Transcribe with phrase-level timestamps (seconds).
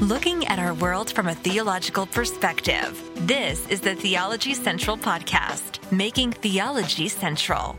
[0.00, 2.98] looking at our world from a theological perspective.
[3.26, 7.78] This is the Theology Central Podcast, making theology central.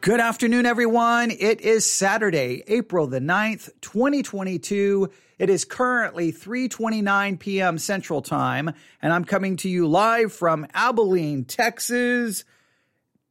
[0.00, 1.30] Good afternoon, everyone.
[1.30, 5.10] It is Saturday, April the 9th, 2022.
[5.38, 7.78] It is currently 3:29 p.m.
[7.78, 12.44] Central Time, and I'm coming to you live from Abilene, Texas.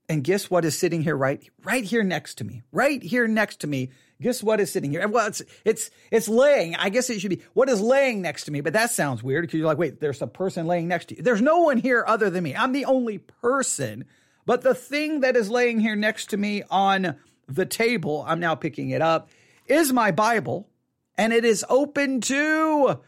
[0.07, 2.63] And guess what is sitting here right right here next to me?
[2.71, 3.91] Right here next to me.
[4.21, 5.07] Guess what is sitting here?
[5.07, 6.75] Well, it's it's it's laying.
[6.75, 9.43] I guess it should be what is laying next to me, but that sounds weird
[9.43, 11.23] because you're like, wait, there's a person laying next to you.
[11.23, 12.55] There's no one here other than me.
[12.55, 14.05] I'm the only person.
[14.45, 17.15] But the thing that is laying here next to me on
[17.47, 19.29] the table, I'm now picking it up,
[19.67, 20.69] is my Bible
[21.17, 22.99] and it is open to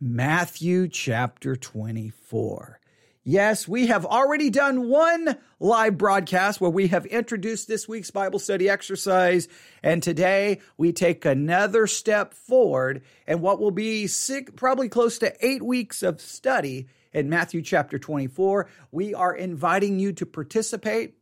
[0.00, 2.80] Matthew chapter 24.
[3.28, 8.38] Yes, we have already done one live broadcast where we have introduced this week's Bible
[8.38, 9.48] study exercise.
[9.82, 15.34] And today we take another step forward and what will be six, probably close to
[15.44, 18.68] eight weeks of study in Matthew chapter 24.
[18.92, 21.16] We are inviting you to participate.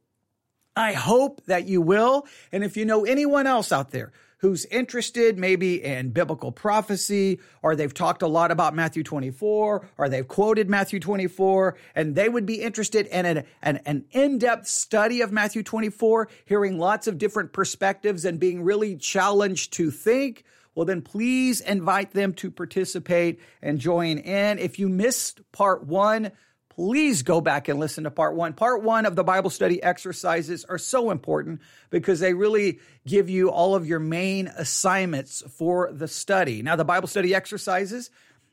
[0.77, 2.27] I hope that you will.
[2.53, 7.75] And if you know anyone else out there who's interested maybe in biblical prophecy, or
[7.75, 12.47] they've talked a lot about Matthew 24, or they've quoted Matthew 24, and they would
[12.47, 17.19] be interested in an, an, an in depth study of Matthew 24, hearing lots of
[17.19, 20.45] different perspectives and being really challenged to think.
[20.75, 24.59] Well, then please invite them to participate and join in.
[24.59, 26.33] If you missed part one,
[26.77, 28.53] please go back and listen to part one.
[28.53, 33.51] Part one of the Bible study exercises are so important because they really give you
[33.51, 36.63] all of your main assignments for the study.
[36.63, 38.11] Now, the Bible study exercises,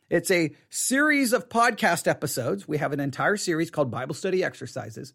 [0.10, 2.68] it's a series of podcast episodes.
[2.68, 5.14] We have an entire series called Bible study exercises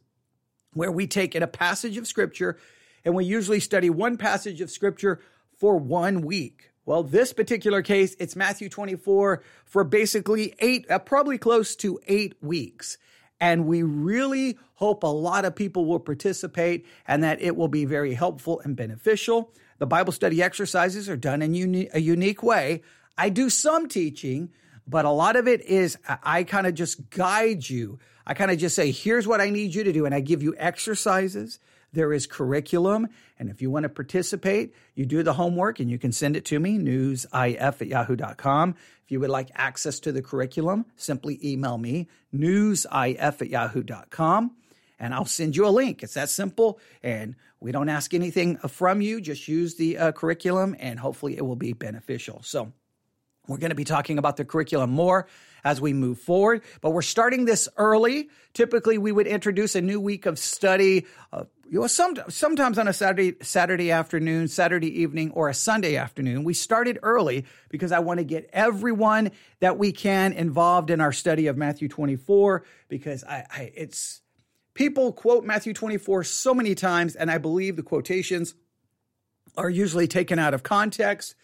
[0.73, 2.59] where we take in a passage of scripture
[3.05, 5.21] and we usually study one passage of scripture
[5.59, 6.71] for one week.
[6.87, 12.37] Well, this particular case, it's Matthew 24 for basically eight, uh, probably close to eight
[12.41, 12.97] weeks.
[13.41, 17.85] And we really hope a lot of people will participate and that it will be
[17.85, 19.53] very helpful and beneficial.
[19.79, 22.83] The Bible study exercises are done in uni- a unique way.
[23.19, 24.51] I do some teaching,
[24.87, 27.99] but a lot of it is I kind of just guide you.
[28.25, 30.07] I kind of just say, here's what I need you to do.
[30.07, 31.59] And I give you exercises
[31.93, 33.09] there is curriculum.
[33.39, 36.45] And if you want to participate, you do the homework and you can send it
[36.47, 38.75] to me, newsif at yahoo.com.
[39.05, 44.57] If you would like access to the curriculum, simply email me, newsif at yahoo.com,
[44.99, 46.03] and I'll send you a link.
[46.03, 46.81] It's that simple.
[47.03, 49.21] And we don't ask anything from you.
[49.21, 52.43] Just use the uh, curriculum and hopefully it will be beneficial.
[52.43, 52.73] So
[53.47, 55.27] we're going to be talking about the curriculum more
[55.67, 58.29] as we move forward, but we're starting this early.
[58.55, 62.87] Typically, we would introduce a new week of study, uh, you know, some, sometimes on
[62.87, 66.45] a Saturday, Saturday afternoon, Saturday evening, or a Sunday afternoon.
[66.45, 71.11] We started early because I want to get everyone that we can involved in our
[71.11, 74.23] study of Matthew 24 because I, I it's
[74.75, 78.55] people quote Matthew 24 so many times, and I believe the quotations
[79.57, 81.35] are usually taken out of context.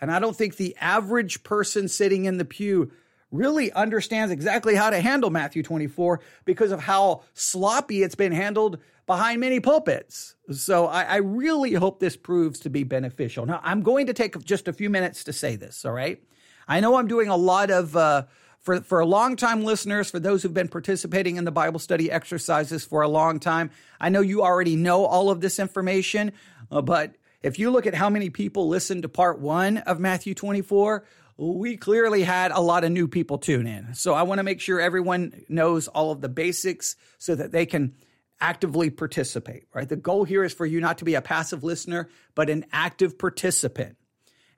[0.00, 2.92] And I don't think the average person sitting in the pew
[3.32, 8.78] really understands exactly how to handle Matthew 24 because of how sloppy it's been handled
[9.06, 10.36] behind many pulpits.
[10.52, 13.46] So I, I, really hope this proves to be beneficial.
[13.46, 16.22] Now, I'm going to take just a few minutes to say this, all right?
[16.68, 18.24] I know I'm doing a lot of, uh,
[18.60, 23.02] for, for long-time listeners, for those who've been participating in the Bible study exercises for
[23.02, 26.32] a long time, I know you already know all of this information,
[26.70, 30.34] uh, but if you look at how many people listened to part one of Matthew
[30.34, 31.04] 24,
[31.50, 33.94] we clearly had a lot of new people tune in.
[33.94, 37.66] So I want to make sure everyone knows all of the basics so that they
[37.66, 37.94] can
[38.40, 39.88] actively participate, right?
[39.88, 43.18] The goal here is for you not to be a passive listener, but an active
[43.18, 43.96] participant.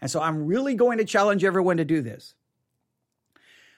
[0.00, 2.34] And so I'm really going to challenge everyone to do this.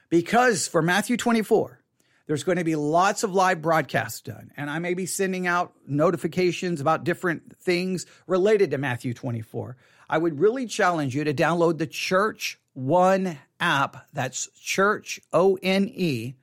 [0.08, 1.80] Because for Matthew 24,
[2.26, 5.72] there's going to be lots of live broadcasts done, and I may be sending out
[5.86, 9.76] notifications about different things related to Matthew 24.
[10.08, 14.06] I would really challenge you to download the Church One app.
[14.12, 16.34] That's Church O N E,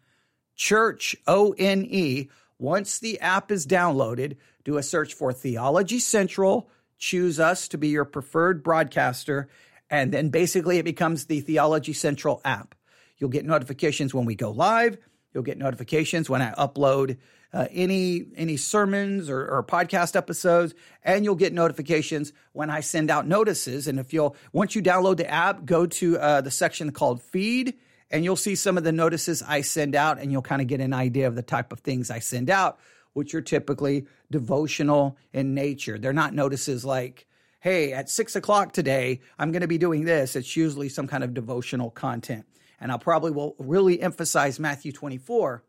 [0.56, 2.27] Church O N E.
[2.57, 7.89] Once the app is downloaded, do a search for Theology Central, choose us to be
[7.89, 9.47] your preferred broadcaster,
[9.91, 12.74] and then basically it becomes the Theology Central app.
[13.19, 14.97] You'll get notifications when we go live.
[15.36, 17.18] You'll get notifications when I upload
[17.53, 20.73] uh, any any sermons or, or, podcast episodes,
[21.03, 23.88] and you'll get notifications when I send out notices.
[23.88, 27.75] And if you'll once you download the app, go to uh, the section called Feed,
[28.09, 30.81] and you'll see some of the notices I send out, and you'll kind of get
[30.81, 32.79] an idea of the type of things I send out,
[33.13, 36.00] which are typically devotional in nature.
[36.00, 37.27] They're not notices like
[37.63, 41.23] hey, at six o'clock today, I'm going to be doing this, it's usually some kind
[41.23, 42.45] of devotional content.
[42.77, 45.63] And I'll probably will really emphasize Matthew 24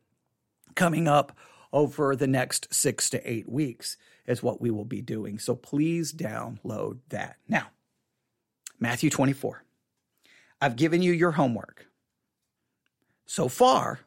[0.75, 1.36] coming up
[1.75, 5.38] over the next six to eight weeks is what we will be doing.
[5.38, 7.37] So please download that.
[7.49, 7.67] Now,
[8.79, 9.65] Matthew 24.
[10.61, 11.87] I've given you your homework.
[13.26, 14.00] So far,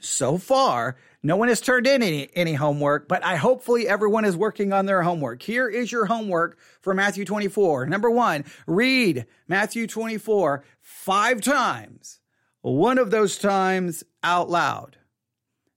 [0.00, 4.36] so far, no one has turned in any, any homework, but I hopefully everyone is
[4.36, 5.42] working on their homework.
[5.42, 7.86] Here is your homework for Matthew 24.
[7.86, 12.18] Number one, read Matthew 24 five times,
[12.62, 14.96] one of those times out loud.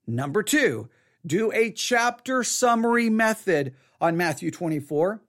[0.07, 0.89] Number two,
[1.25, 5.21] do a chapter summary method on Matthew 24.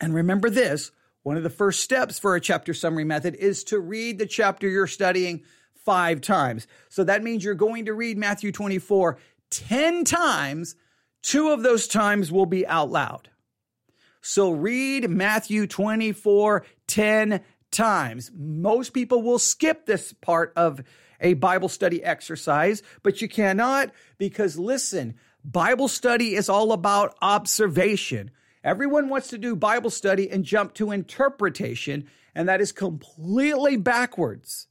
[0.00, 0.90] And remember this
[1.22, 4.68] one of the first steps for a chapter summary method is to read the chapter
[4.68, 5.42] you're studying
[5.74, 6.66] five times.
[6.88, 9.18] So that means you're going to read Matthew 24
[9.50, 10.76] 10 times.
[11.22, 13.30] Two of those times will be out loud.
[14.20, 17.40] So read Matthew 24 10
[17.70, 18.30] times.
[18.34, 20.80] Most people will skip this part of
[21.20, 25.14] a Bible study exercise, but you cannot because listen,
[25.44, 28.30] Bible study is all about observation.
[28.64, 34.66] Everyone wants to do Bible study and jump to interpretation, and that is completely backwards.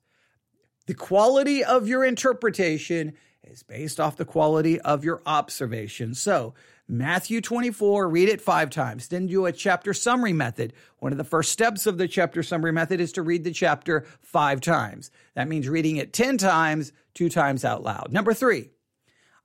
[0.88, 3.14] The quality of your interpretation
[3.44, 6.14] is based off the quality of your observation.
[6.14, 6.54] So,
[6.88, 9.08] Matthew 24, read it five times.
[9.08, 10.74] Then do a chapter summary method.
[11.00, 14.06] One of the first steps of the chapter summary method is to read the chapter
[14.22, 15.10] five times.
[15.34, 18.12] That means reading it 10 times, two times out loud.
[18.12, 18.70] Number three,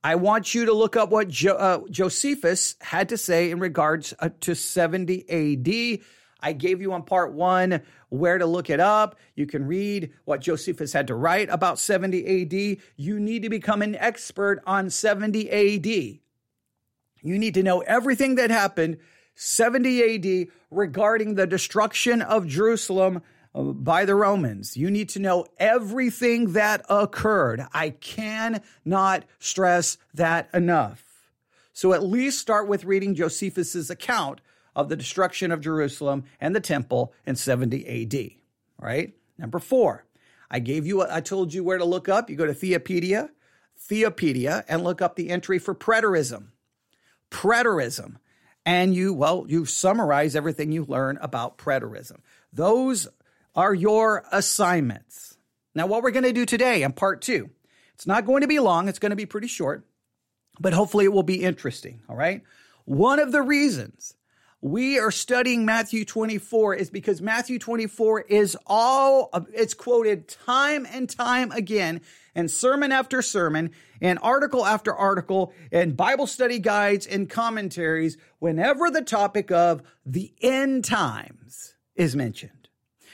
[0.05, 4.13] I want you to look up what jo- uh, Josephus had to say in regards
[4.19, 6.01] uh, to 70 AD.
[6.43, 9.17] I gave you on part one where to look it up.
[9.35, 12.83] You can read what Josephus had to write about 70 AD.
[12.97, 16.21] You need to become an expert on 70 AD.
[17.23, 18.99] You need to know everything that happened
[19.35, 23.23] 70 AD regarding the destruction of Jerusalem
[23.55, 24.77] by the Romans.
[24.77, 27.67] You need to know everything that occurred.
[27.73, 31.03] I cannot stress that enough.
[31.73, 34.41] So at least start with reading Josephus's account
[34.77, 38.31] of the destruction of Jerusalem and the temple in 70 AD,
[38.79, 39.15] right?
[39.39, 40.05] Number 4.
[40.51, 42.29] I gave you I told you where to look up.
[42.29, 43.31] You go to Theopedia,
[43.89, 46.49] Theopedia and look up the entry for preterism
[47.31, 48.17] preterism.
[48.67, 52.19] And you, well, you summarize everything you learn about preterism.
[52.53, 53.09] Those
[53.55, 55.37] are your assignments.
[55.75, 57.51] Now, what we're going to do today in part two,
[57.95, 59.87] it's not going to be long, it's going to be pretty short,
[60.59, 62.03] but hopefully it will be interesting.
[62.09, 62.43] All right.
[62.85, 64.15] One of the reasons
[64.61, 71.09] we are studying Matthew 24 is because Matthew 24 is all, it's quoted time and
[71.09, 72.03] time again
[72.35, 78.91] and sermon after sermon and article after article and Bible study guides and commentaries whenever
[78.91, 82.69] the topic of the end times is mentioned.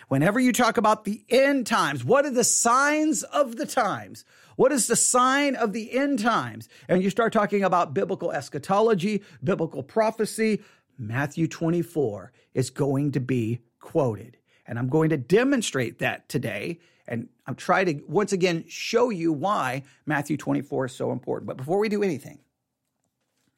[0.08, 4.24] Whenever you talk about the end times, what are the signs of the times?
[4.54, 6.68] What is the sign of the end times?
[6.88, 10.62] And you start talking about biblical eschatology, biblical prophecy,
[10.98, 14.38] Matthew 24 is going to be quoted.
[14.66, 16.80] And I'm going to demonstrate that today.
[17.08, 21.46] And I'm trying to once again show you why Matthew 24 is so important.
[21.46, 22.38] But before we do anything,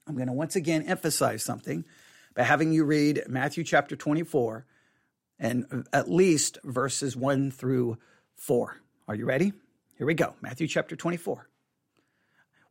[0.06, 1.84] I'm going to once again emphasize something
[2.34, 4.66] by having you read Matthew chapter 24
[5.38, 7.98] and at least verses 1 through
[8.36, 8.76] 4.
[9.06, 9.52] Are you ready?
[9.96, 10.34] Here we go.
[10.40, 11.48] Matthew chapter 24.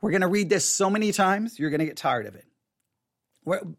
[0.02, 2.46] We're going to read this so many times, you're going to get tired of it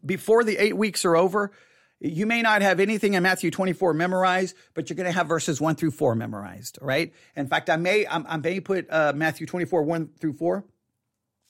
[0.05, 1.51] before the eight weeks are over,
[1.99, 5.59] you may not have anything in Matthew 24 memorized, but you're going to have verses
[5.59, 6.79] one through four memorized.
[6.81, 7.13] Right?
[7.35, 10.65] In fact, I may I may put uh, Matthew 24 one through four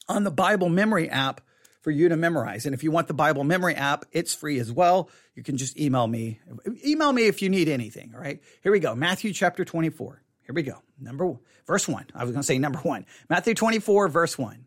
[0.07, 1.41] on the Bible memory app
[1.81, 2.65] for you to memorize.
[2.65, 5.09] And if you want the Bible memory app, it's free as well.
[5.35, 6.39] You can just email me.
[6.85, 8.11] Email me if you need anything.
[8.13, 8.41] All right.
[8.61, 8.95] Here we go.
[8.95, 10.21] Matthew chapter 24.
[10.45, 10.81] Here we go.
[10.99, 11.35] Number
[11.67, 12.05] verse one.
[12.13, 13.05] I was going to say number one.
[13.29, 14.65] Matthew 24 verse one.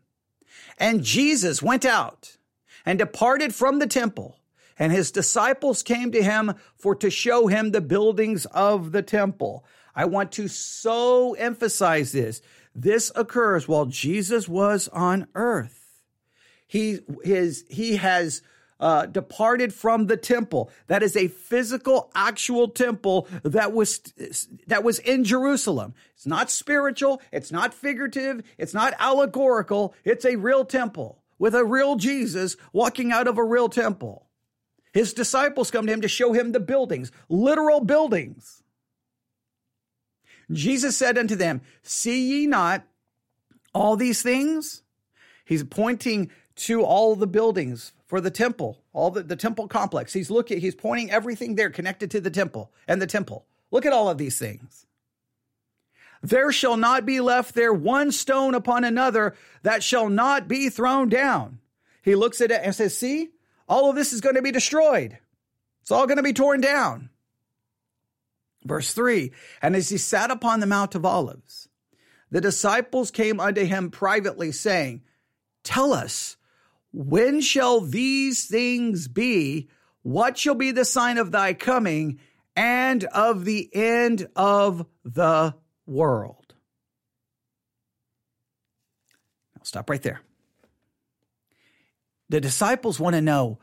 [0.79, 2.37] And Jesus went out
[2.85, 4.37] and departed from the temple.
[4.77, 9.65] And his disciples came to him for to show him the buildings of the temple.
[9.95, 12.41] I want to so emphasize this.
[12.75, 16.01] This occurs while Jesus was on earth.
[16.65, 18.41] He, his, he has
[18.79, 20.69] uh, departed from the temple.
[20.87, 23.99] That is a physical, actual temple that was
[24.67, 25.93] that was in Jerusalem.
[26.15, 27.21] It's not spiritual.
[27.31, 28.43] It's not figurative.
[28.57, 29.93] It's not allegorical.
[30.03, 34.27] It's a real temple with a real Jesus walking out of a real temple.
[34.93, 38.61] His disciples come to him to show him the buildings, literal buildings.
[40.51, 42.85] Jesus said unto them, See ye not
[43.73, 44.83] all these things?
[45.45, 50.13] He's pointing to all the buildings for the temple, all the, the temple complex.
[50.13, 53.45] He's looking, he's pointing everything there connected to the temple and the temple.
[53.71, 54.85] Look at all of these things.
[56.21, 61.09] There shall not be left there one stone upon another that shall not be thrown
[61.09, 61.59] down.
[62.03, 63.31] He looks at it and says, See,
[63.67, 65.17] all of this is going to be destroyed.
[65.81, 67.09] It's all going to be torn down.
[68.63, 71.67] Verse 3 And as he sat upon the Mount of Olives,
[72.31, 75.03] the disciples came unto him privately, saying,
[75.63, 76.37] Tell us,
[76.91, 79.69] when shall these things be?
[80.01, 82.19] What shall be the sign of thy coming
[82.55, 85.55] and of the end of the
[85.85, 86.53] world?
[89.57, 90.21] I'll stop right there.
[92.33, 93.59] The disciples want to know,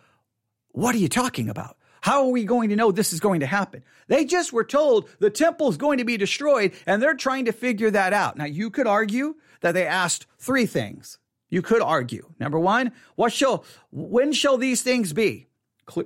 [0.69, 1.77] what are you talking about?
[2.03, 3.83] How are we going to know this is going to happen?
[4.07, 7.53] They just were told the temple is going to be destroyed and they're trying to
[7.53, 8.37] figure that out.
[8.37, 11.19] Now, you could argue that they asked three things.
[11.49, 12.33] You could argue.
[12.39, 15.49] Number one, what shall, when shall these things be?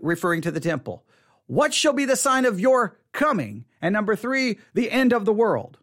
[0.00, 1.04] referring to the temple.
[1.44, 3.66] What shall be the sign of your coming?
[3.82, 5.76] And number three, the end of the world.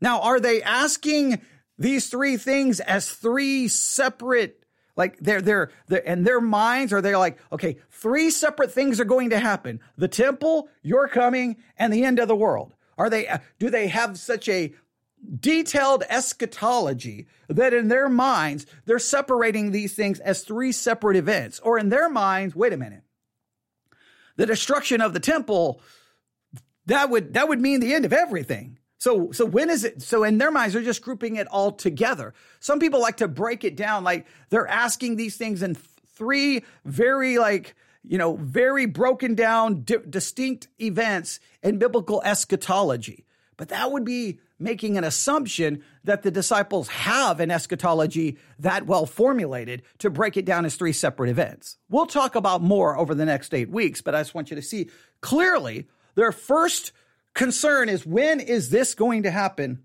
[0.00, 1.42] Now, are they asking
[1.76, 4.63] these three things as three separate
[4.96, 9.04] like they're, they're, they're, in their minds are they like, okay, three separate things are
[9.04, 9.80] going to happen.
[9.96, 12.74] The temple, your coming, and the end of the world.
[12.96, 14.72] Are they, uh, do they have such a
[15.40, 21.58] detailed eschatology that in their minds, they're separating these things as three separate events?
[21.60, 23.02] Or in their minds, wait a minute,
[24.36, 25.80] the destruction of the temple,
[26.86, 28.78] that would, that would mean the end of everything.
[29.04, 30.00] So, so when is it?
[30.00, 32.32] So in their minds, they're just grouping it all together.
[32.60, 37.36] Some people like to break it down, like they're asking these things in three very
[37.36, 43.26] like, you know, very broken down, di- distinct events in biblical eschatology.
[43.58, 49.04] But that would be making an assumption that the disciples have an eschatology that well
[49.04, 51.76] formulated to break it down as three separate events.
[51.90, 54.62] We'll talk about more over the next eight weeks, but I just want you to
[54.62, 54.88] see
[55.20, 56.92] clearly their first
[57.34, 59.82] concern is when is this going to happen?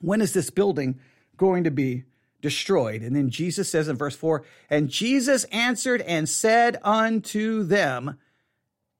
[0.00, 0.98] When is this building
[1.36, 2.04] going to be
[2.40, 3.02] destroyed?
[3.02, 8.18] And then Jesus says in verse 4 And Jesus answered and said unto them,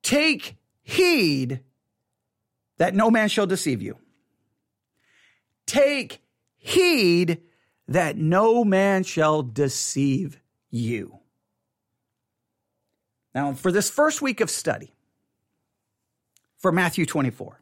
[0.02, 1.60] Take heed
[2.78, 3.96] that no man shall deceive you.
[5.66, 6.20] Take
[6.56, 7.40] heed
[7.88, 10.40] that no man shall deceive
[10.70, 11.18] you.
[13.34, 14.93] Now, for this first week of study,
[16.64, 17.60] for Matthew 24.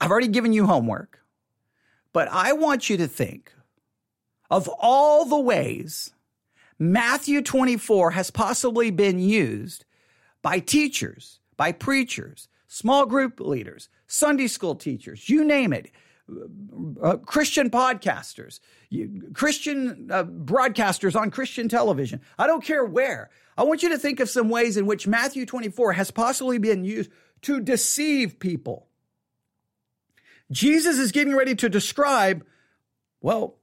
[0.00, 1.18] I've already given you homework,
[2.12, 3.52] but I want you to think
[4.52, 6.12] of all the ways
[6.78, 9.84] Matthew 24 has possibly been used
[10.42, 15.90] by teachers, by preachers, small group leaders, Sunday school teachers, you name it,
[17.02, 18.60] uh, Christian podcasters,
[19.34, 22.20] Christian uh, broadcasters on Christian television.
[22.38, 23.30] I don't care where.
[23.56, 26.84] I want you to think of some ways in which Matthew 24 has possibly been
[26.84, 27.10] used
[27.42, 28.88] to deceive people.
[30.50, 32.44] Jesus is getting ready to describe,
[33.20, 33.56] well,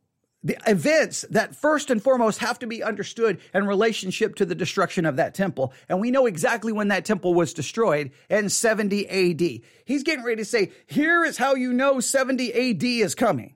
[0.44, 5.06] the events that first and foremost have to be understood in relationship to the destruction
[5.06, 5.74] of that temple.
[5.88, 9.62] And we know exactly when that temple was destroyed in 70 AD.
[9.86, 13.56] He's getting ready to say, here is how you know 70 AD is coming.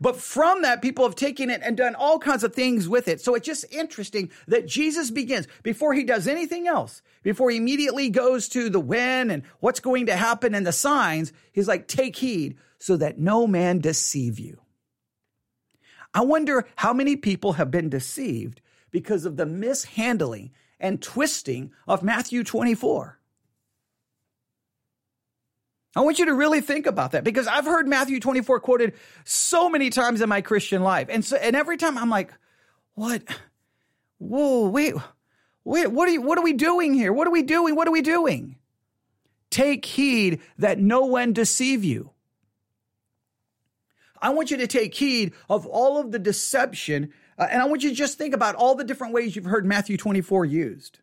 [0.00, 3.20] But from that, people have taken it and done all kinds of things with it.
[3.20, 8.08] So it's just interesting that Jesus begins before he does anything else, before he immediately
[8.08, 11.32] goes to the when and what's going to happen and the signs.
[11.52, 14.60] He's like, take heed so that no man deceive you.
[16.14, 18.60] I wonder how many people have been deceived
[18.90, 23.18] because of the mishandling and twisting of Matthew 24.
[25.94, 28.92] I want you to really think about that because I've heard Matthew 24 quoted
[29.24, 31.08] so many times in my Christian life.
[31.10, 32.32] And so, and every time I'm like,
[32.94, 33.22] what?
[34.18, 34.94] Whoa, wait,
[35.64, 37.12] wait, what are you, what are we doing here?
[37.12, 37.74] What are we doing?
[37.74, 38.56] What are we doing?
[39.50, 42.10] Take heed that no one deceive you.
[44.20, 47.12] I want you to take heed of all of the deception.
[47.38, 49.66] Uh, and I want you to just think about all the different ways you've heard
[49.66, 51.00] Matthew 24 used.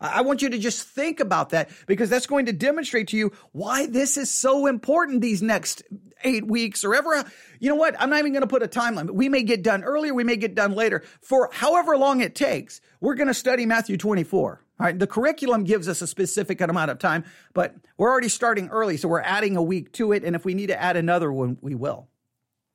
[0.00, 3.32] I want you to just think about that because that's going to demonstrate to you
[3.50, 5.82] why this is so important these next
[6.22, 7.24] eight weeks or ever.
[7.58, 8.00] You know what?
[8.00, 9.14] I'm not even going to put a time limit.
[9.14, 10.14] We may get done earlier.
[10.14, 11.02] We may get done later.
[11.20, 14.62] For however long it takes, we're going to study Matthew 24.
[14.78, 14.96] All right.
[14.96, 18.96] The curriculum gives us a specific amount of time, but we're already starting early.
[18.96, 20.22] So we're adding a week to it.
[20.22, 22.08] And if we need to add another one, we will.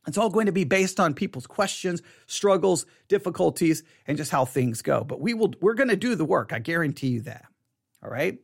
[0.06, 4.82] It's all going to be based on people's questions, struggles, difficulties, and just how things
[4.82, 5.04] go.
[5.04, 6.52] But we will we're going to do the work.
[6.52, 7.46] I guarantee you that.
[8.04, 8.40] All right?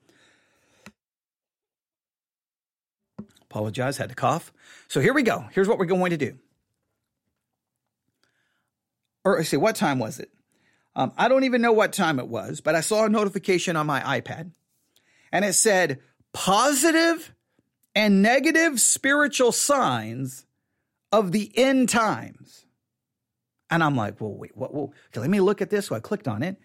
[3.41, 4.53] Apologize, had to cough.
[4.87, 5.45] So here we go.
[5.51, 6.37] Here's what we're going to do.
[9.25, 10.31] Or see, what time was it?
[10.95, 13.85] Um, I don't even know what time it was, but I saw a notification on
[13.85, 14.51] my iPad
[15.31, 15.99] and it said
[16.33, 17.33] positive
[17.95, 20.45] and negative spiritual signs
[21.11, 22.65] of the end times.
[23.69, 24.71] And I'm like, well, wait, what?
[24.71, 25.87] Okay, let me look at this.
[25.87, 26.57] So I clicked on it,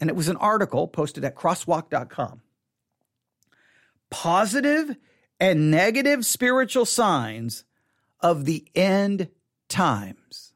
[0.00, 2.40] and it was an article posted at crosswalk.com.
[4.10, 4.96] Positive
[5.40, 7.64] and negative spiritual signs
[8.20, 9.28] of the end
[9.68, 10.53] times.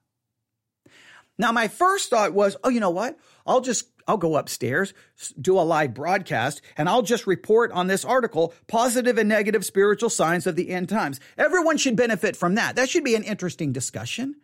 [1.38, 3.18] Now, my first thought was, oh, you know what?
[3.47, 4.95] I'll just I'll go upstairs,
[5.38, 10.09] do a live broadcast, and I'll just report on this article positive and negative spiritual
[10.09, 11.21] signs of the end times.
[11.37, 12.75] Everyone should benefit from that.
[12.75, 14.37] That should be an interesting discussion.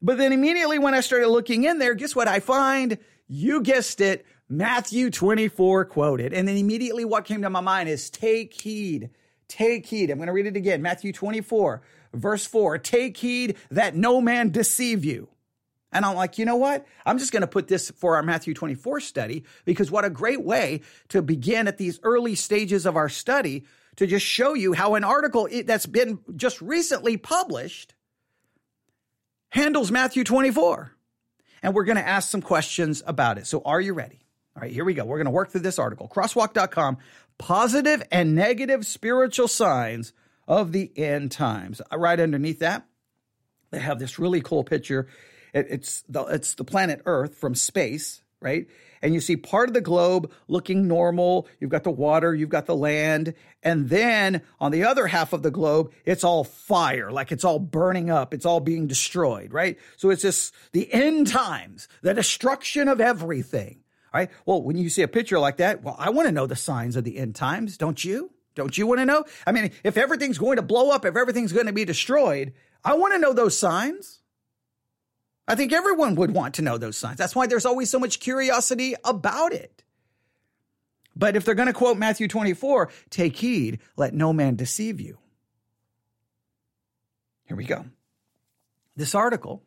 [0.00, 2.96] But then immediately when I started looking in there, guess what I find?
[3.28, 6.32] You guessed it, Matthew 24 quoted.
[6.32, 9.10] And then immediately what came to my mind is take heed.
[9.46, 10.10] Take heed.
[10.10, 10.80] I'm going to read it again.
[10.80, 11.82] Matthew 24,
[12.14, 12.78] verse 4.
[12.78, 15.28] Take heed that no man deceive you.
[15.92, 16.86] And I'm like, you know what?
[17.04, 20.42] I'm just going to put this for our Matthew 24 study because what a great
[20.42, 23.64] way to begin at these early stages of our study
[23.96, 27.94] to just show you how an article that's been just recently published
[29.50, 30.92] handles Matthew 24.
[31.62, 33.46] And we're going to ask some questions about it.
[33.46, 34.20] So are you ready?
[34.56, 35.04] All right, here we go.
[35.04, 36.08] We're going to work through this article.
[36.08, 36.98] Crosswalk.com,
[37.38, 40.12] positive and negative spiritual signs
[40.48, 41.80] of the end times.
[41.94, 42.86] Right underneath that,
[43.70, 45.06] they have this really cool picture
[45.52, 48.66] it, it's the it's the planet Earth from space, right?
[49.02, 51.48] And you see part of the globe looking normal.
[51.58, 55.42] You've got the water, you've got the land, and then on the other half of
[55.42, 59.78] the globe, it's all fire, like it's all burning up, it's all being destroyed, right?
[59.96, 63.78] So it's just the end times, the destruction of everything.
[64.14, 64.28] Right?
[64.44, 66.96] Well, when you see a picture like that, well, I want to know the signs
[66.96, 68.30] of the end times, don't you?
[68.54, 69.24] Don't you want to know?
[69.46, 72.52] I mean, if everything's going to blow up, if everything's going to be destroyed,
[72.84, 74.20] I want to know those signs.
[75.48, 77.18] I think everyone would want to know those signs.
[77.18, 79.82] That's why there's always so much curiosity about it.
[81.14, 85.18] But if they're going to quote Matthew 24, take heed, let no man deceive you.
[87.44, 87.84] Here we go.
[88.96, 89.62] This article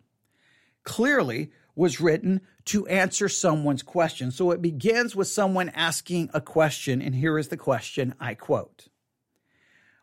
[0.84, 4.32] clearly was written to answer someone's question.
[4.32, 8.88] So it begins with someone asking a question, and here is the question I quote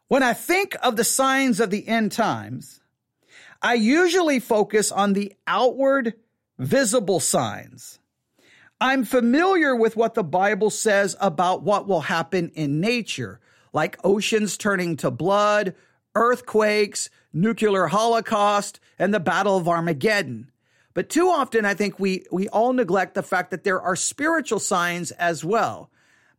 [0.07, 2.82] When I think of the signs of the end times,
[3.63, 6.15] I usually focus on the outward
[6.59, 8.01] visible signs.
[8.81, 13.39] I'm familiar with what the Bible says about what will happen in nature,
[13.73, 15.77] like oceans turning to blood,
[16.17, 20.51] earthquakes, nuclear holocaust, and the Battle of Armageddon.
[20.95, 24.59] But too often, I think we, we all neglect the fact that there are spiritual
[24.59, 25.89] signs as well.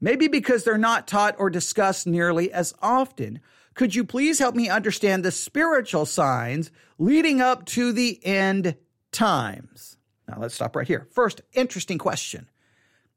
[0.01, 3.39] Maybe because they're not taught or discussed nearly as often.
[3.75, 8.75] Could you please help me understand the spiritual signs leading up to the end
[9.11, 9.97] times?
[10.27, 11.07] Now let's stop right here.
[11.11, 12.49] First, interesting question.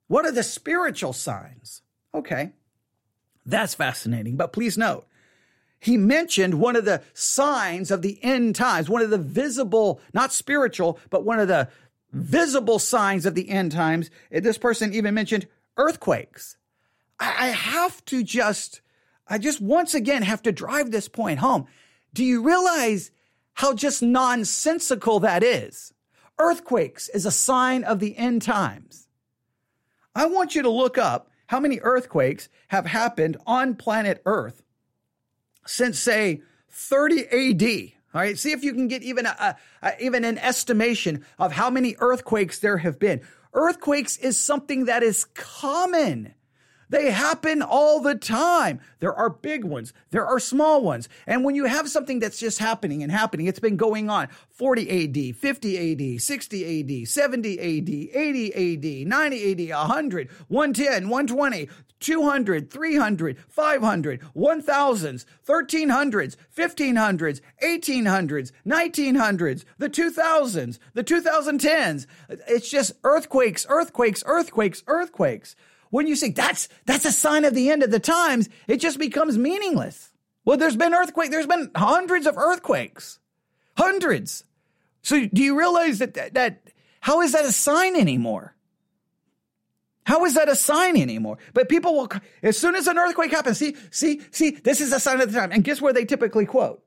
[0.09, 1.83] What are the spiritual signs?
[2.15, 2.53] Okay,
[3.45, 4.37] that's fascinating.
[4.37, 5.07] But please note,
[5.79, 10.33] he mentioned one of the signs of the end times, one of the visible, not
[10.33, 11.69] spiritual, but one of the
[12.13, 14.11] visible signs of the end times.
[14.31, 16.57] This person even mentioned earthquakes.
[17.21, 18.81] I have to just
[19.29, 21.67] I just once again have to drive this point home.
[22.15, 23.11] Do you realize
[23.55, 25.93] how just nonsensical that is?
[26.39, 29.09] Earthquakes is a sign of the end times.
[30.15, 34.63] I want you to look up how many earthquakes have happened on planet Earth
[35.67, 37.93] since, say, 30 AD.
[38.15, 41.69] All right, see if you can get even a, a, even an estimation of how
[41.69, 43.21] many earthquakes there have been.
[43.53, 46.35] Earthquakes is something that is common.
[46.89, 48.81] They happen all the time.
[49.01, 51.09] There are big ones, there are small ones.
[51.27, 55.31] And when you have something that's just happening and happening, it's been going on 40
[55.31, 61.69] AD, 50 AD, 60 AD, 70 AD, 80 AD, 90 AD, 100, 110, 120,
[61.99, 72.07] 200, 300, 500, 1000s, 1300s, 1500s, 1800s, 1900s, the 2000s, the 2010s.
[72.29, 75.57] It's just earthquakes, earthquakes, earthquakes, earthquakes.
[75.91, 78.99] When you say that's that's a sign of the end of the times, it just
[78.99, 80.13] becomes meaningless.
[80.45, 81.31] Well, there's been earthquake.
[81.31, 83.19] There's been hundreds of earthquakes,
[83.77, 84.45] hundreds.
[85.03, 86.63] So do you realize that that, that
[87.01, 88.55] how is that a sign anymore?
[90.07, 91.39] How is that a sign anymore?
[91.53, 92.09] But people will,
[92.41, 95.39] as soon as an earthquake happens, see, see, see, this is a sign of the
[95.39, 95.51] time.
[95.51, 96.81] And guess where they typically quote?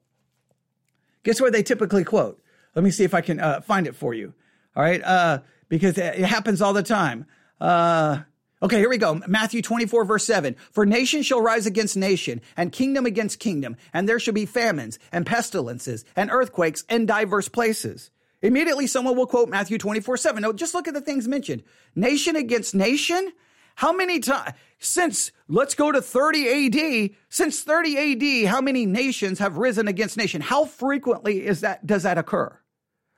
[1.23, 2.41] Guess where they typically quote?
[2.75, 4.33] Let me see if I can uh, find it for you.
[4.73, 7.25] All right, uh, because it happens all the time.
[7.59, 8.19] Uh,
[8.61, 9.21] Okay, here we go.
[9.25, 10.55] Matthew 24, verse 7.
[10.71, 14.99] For nation shall rise against nation, and kingdom against kingdom, and there shall be famines,
[15.13, 18.11] and pestilences, and earthquakes in diverse places.
[18.41, 20.41] Immediately, someone will quote Matthew 24 7.
[20.41, 21.63] No, just look at the things mentioned
[21.95, 23.31] nation against nation.
[23.75, 29.39] How many times since let's go to 30 AD, since 30 AD, how many nations
[29.39, 30.41] have risen against nation?
[30.41, 32.47] How frequently is that does that occur?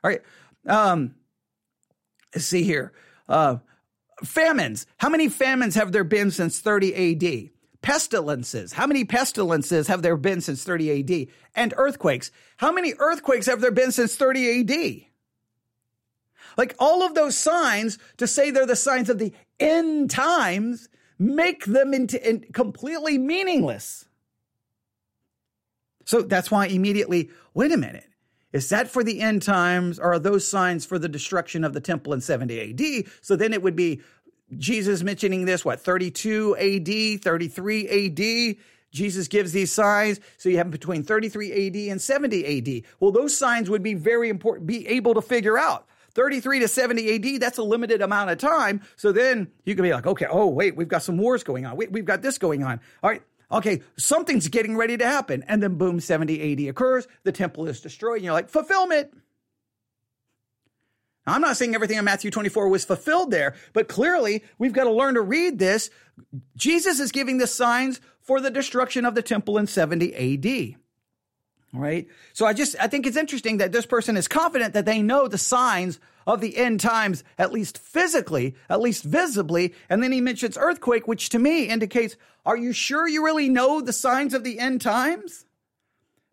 [0.04, 0.22] All right.
[0.66, 1.16] Um,
[2.32, 2.92] let's see here.
[3.28, 3.56] Uh,
[4.24, 4.86] famines.
[4.98, 7.50] How many famines have there been since 30 AD?
[7.82, 8.72] Pestilences.
[8.72, 11.26] How many pestilences have there been since 30 AD?
[11.54, 12.30] And earthquakes.
[12.58, 15.06] How many earthquakes have there been since 30 AD?
[16.56, 21.64] Like all of those signs to say they're the signs of the end times make
[21.64, 24.06] them into in, completely meaningless.
[26.04, 28.08] So that's why immediately, wait a minute.
[28.52, 31.80] Is that for the end times or are those signs for the destruction of the
[31.80, 33.06] temple in 70 AD?
[33.20, 34.02] So then it would be
[34.56, 38.56] Jesus mentioning this, what, 32 AD, 33 AD?
[38.90, 40.20] Jesus gives these signs.
[40.36, 42.84] So you have between 33 AD and 70 AD.
[43.00, 45.86] Well, those signs would be very important, be able to figure out.
[46.14, 48.82] 33 to 70 AD, that's a limited amount of time.
[48.96, 51.76] So then you can be like, okay, oh, wait, we've got some wars going on.
[51.76, 52.80] Wait, we've got this going on.
[53.02, 55.44] All right, okay, something's getting ready to happen.
[55.46, 59.12] And then boom, 70 AD occurs, the temple is destroyed, and you're like, fulfillment.
[61.26, 64.84] Now, I'm not saying everything in Matthew 24 was fulfilled there, but clearly we've got
[64.84, 65.90] to learn to read this.
[66.56, 70.81] Jesus is giving the signs for the destruction of the temple in 70 AD.
[71.72, 72.06] Right?
[72.34, 75.26] So I just, I think it's interesting that this person is confident that they know
[75.26, 79.74] the signs of the end times, at least physically, at least visibly.
[79.88, 83.80] And then he mentions earthquake, which to me indicates, are you sure you really know
[83.80, 85.46] the signs of the end times?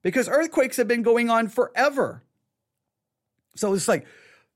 [0.01, 2.21] Because earthquakes have been going on forever.
[3.55, 4.05] So it's like,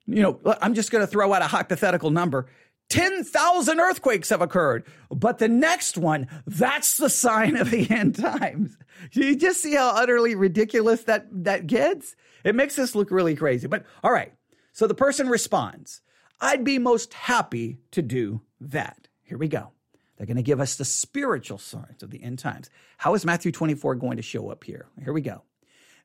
[0.06, 2.48] you know, I'm just going to throw out a hypothetical number.
[2.94, 4.86] 10,000 earthquakes have occurred.
[5.10, 8.78] But the next one, that's the sign of the end times.
[9.14, 12.16] You just see how utterly ridiculous that, that gets?
[12.44, 13.66] It makes us look really crazy.
[13.66, 14.32] But all right.
[14.74, 16.02] So the person responds,
[16.40, 19.08] I'd be most happy to do that.
[19.24, 19.72] Here we go.
[20.18, 22.70] They're going to give us the spiritual signs of the end times.
[22.98, 24.86] How is Matthew 24 going to show up here?
[25.04, 25.42] Here we go.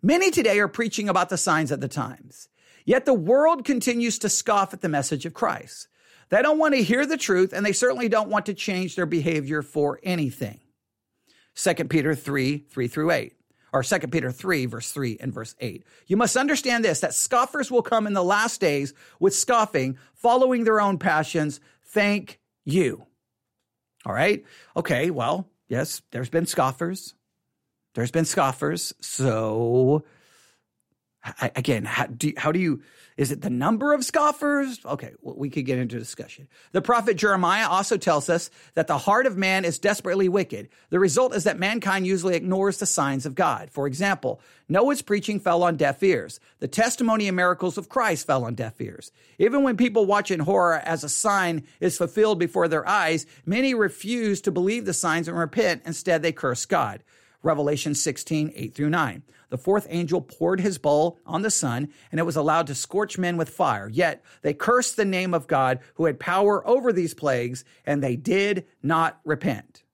[0.00, 2.48] Many today are preaching about the signs of the times.
[2.86, 5.88] Yet the world continues to scoff at the message of Christ.
[6.30, 9.06] They don't want to hear the truth, and they certainly don't want to change their
[9.06, 10.60] behavior for anything.
[11.54, 13.32] 2 Peter 3 3 through 8,
[13.72, 15.84] or 2 Peter 3, verse 3 and verse 8.
[16.06, 20.64] You must understand this that scoffers will come in the last days with scoffing, following
[20.64, 21.60] their own passions.
[21.82, 23.06] Thank you.
[24.06, 24.44] All right.
[24.76, 25.10] Okay.
[25.10, 27.14] Well, yes, there's been scoffers.
[27.94, 28.94] There's been scoffers.
[29.00, 30.04] So
[31.40, 32.82] again, how do, you, how do you,
[33.16, 34.78] is it the number of scoffers?
[34.84, 36.48] Okay, well, we could get into discussion.
[36.72, 40.68] The prophet Jeremiah also tells us that the heart of man is desperately wicked.
[40.90, 43.70] The result is that mankind usually ignores the signs of God.
[43.70, 46.38] For example, Noah's preaching fell on deaf ears.
[46.60, 49.10] The testimony and miracles of Christ fell on deaf ears.
[49.38, 53.74] Even when people watch in horror as a sign is fulfilled before their eyes, many
[53.74, 55.82] refuse to believe the signs and repent.
[55.84, 57.02] Instead, they curse God.
[57.42, 59.22] Revelation 16, 8 through 9.
[59.50, 63.16] The fourth angel poured his bowl on the sun, and it was allowed to scorch
[63.16, 63.88] men with fire.
[63.88, 68.16] Yet they cursed the name of God who had power over these plagues, and they
[68.16, 69.84] did not repent.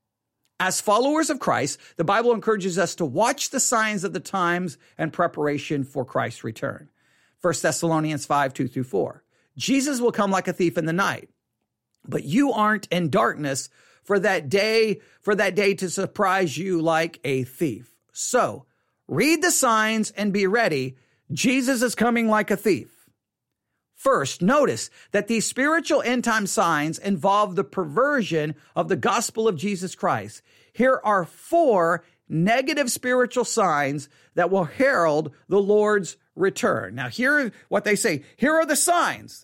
[0.59, 4.79] As followers of Christ, the Bible encourages us to watch the signs of the times
[4.97, 6.89] and preparation for Christ's return.
[7.41, 9.23] 1 Thessalonians 5, 2 through 4.
[9.57, 11.29] Jesus will come like a thief in the night,
[12.07, 13.69] but you aren't in darkness
[14.05, 17.91] for that day, for that day to surprise you like a thief.
[18.13, 18.67] So
[19.09, 20.97] read the signs and be ready.
[21.33, 22.91] Jesus is coming like a thief.
[23.97, 29.57] First, notice that these spiritual end time signs involve the perversion of the gospel of
[29.57, 30.43] Jesus Christ.
[30.75, 36.95] Here are four negative spiritual signs that will herald the Lord's return.
[36.95, 38.25] Now, here what they say.
[38.37, 39.44] Here are the signs.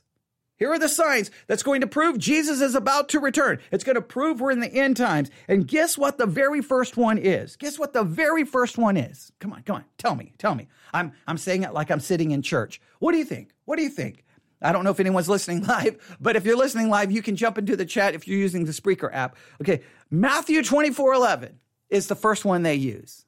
[0.61, 3.61] Here are the signs that's going to prove Jesus is about to return.
[3.73, 5.31] It's going to prove we're in the end times.
[5.49, 7.57] And guess what the very first one is?
[7.57, 9.33] Guess what the very first one is?
[9.41, 9.85] Come on, come on.
[9.97, 10.69] Tell me, tell me.
[10.93, 12.79] I'm, I'm saying it like I'm sitting in church.
[12.99, 13.55] What do you think?
[13.65, 14.23] What do you think?
[14.61, 17.57] I don't know if anyone's listening live, but if you're listening live, you can jump
[17.57, 19.37] into the chat if you're using the Spreaker app.
[19.63, 19.81] Okay.
[20.11, 23.25] Matthew 24 11 is the first one they use.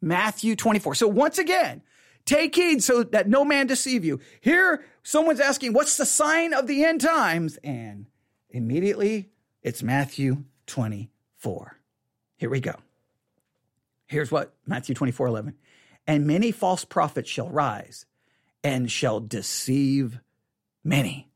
[0.00, 0.94] Matthew 24.
[0.94, 1.82] So once again,
[2.30, 4.20] Take heed so that no man deceive you.
[4.40, 7.58] Here, someone's asking, What's the sign of the end times?
[7.62, 8.06] And
[8.50, 9.30] immediately
[9.62, 11.78] it's Matthew 24.
[12.36, 12.74] Here we go.
[14.06, 15.54] Here's what Matthew 24 11.
[16.06, 18.06] And many false prophets shall rise
[18.64, 20.18] and shall deceive
[20.82, 21.30] many.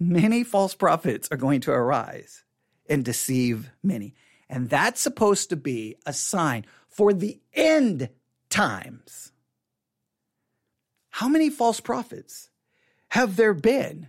[0.00, 2.44] Many false prophets are going to arise
[2.88, 4.14] and deceive many.
[4.48, 8.08] And that's supposed to be a sign for the end
[8.48, 9.32] times.
[11.18, 12.48] How many false prophets
[13.08, 14.08] have there been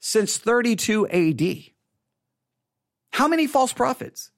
[0.00, 1.72] since 32 AD?
[3.12, 4.32] How many false prophets?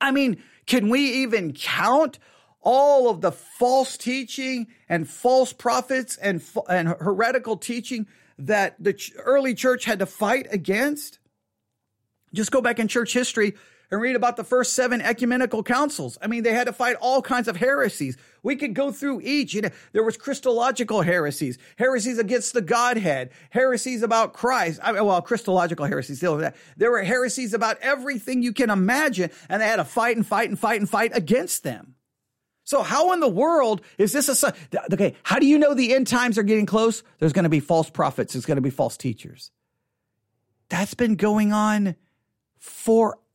[0.00, 2.18] I mean, can we even count
[2.60, 9.54] all of the false teaching and false prophets and, and heretical teaching that the early
[9.54, 11.20] church had to fight against?
[12.34, 13.54] Just go back in church history
[13.90, 16.18] and read about the first seven ecumenical councils.
[16.20, 18.16] I mean, they had to fight all kinds of heresies.
[18.42, 19.54] We could go through each.
[19.54, 24.80] You know, there was Christological heresies, heresies against the Godhead, heresies about Christ.
[24.82, 26.20] I mean, well, Christological heresies.
[26.20, 30.48] There were heresies about everything you can imagine, and they had to fight and fight
[30.48, 31.94] and fight and fight against them.
[32.64, 34.52] So how in the world is this a
[34.92, 35.14] okay?
[35.22, 37.04] How do you know the end times are getting close?
[37.20, 38.32] There's going to be false prophets.
[38.32, 39.52] There's going to be false teachers.
[40.68, 41.94] That's been going on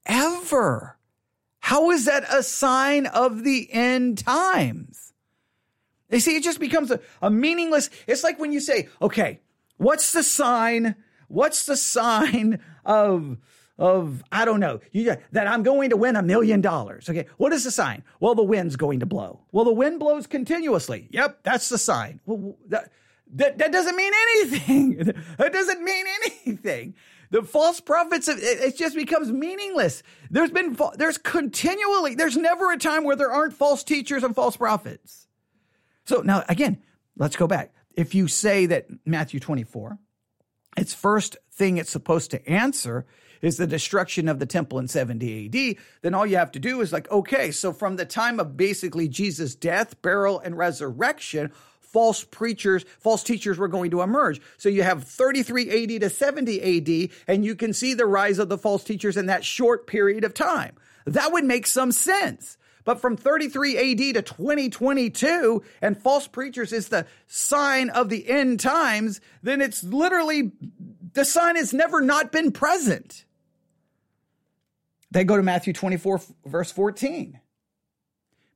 [0.05, 0.97] forever.
[1.59, 5.13] How is that a sign of the end times?
[6.09, 7.89] You see, it just becomes a, a meaningless.
[8.07, 9.39] It's like when you say, okay,
[9.77, 10.95] what's the sign?
[11.27, 13.37] What's the sign of
[13.77, 17.09] of I don't know you, that I'm going to win a million dollars.
[17.09, 18.03] Okay, what is the sign?
[18.19, 19.39] Well, the wind's going to blow.
[19.51, 21.07] Well, the wind blows continuously.
[21.11, 22.19] Yep, that's the sign.
[22.25, 22.91] Well, that
[23.33, 24.95] that, that doesn't mean anything.
[25.37, 26.05] that doesn't mean
[26.45, 26.95] anything.
[27.31, 30.03] The false prophets, it, it just becomes meaningless.
[30.29, 34.57] There's been, there's continually, there's never a time where there aren't false teachers and false
[34.57, 35.27] prophets.
[36.05, 36.81] So now again,
[37.17, 37.73] let's go back.
[37.95, 39.97] If you say that Matthew 24,
[40.77, 43.05] its first thing it's supposed to answer
[43.41, 46.81] is the destruction of the temple in 70 AD, then all you have to do
[46.81, 51.51] is like, okay, so from the time of basically Jesus' death, burial, and resurrection,
[51.91, 54.41] false preachers, false teachers were going to emerge.
[54.57, 58.49] So you have 33 AD to 70 AD, and you can see the rise of
[58.49, 60.75] the false teachers in that short period of time.
[61.05, 62.57] That would make some sense.
[62.83, 68.59] But from 33 AD to 2022, and false preachers is the sign of the end
[68.59, 70.51] times, then it's literally
[71.13, 73.25] the sign has never not been present.
[75.11, 77.39] They go to Matthew 24, verse 14.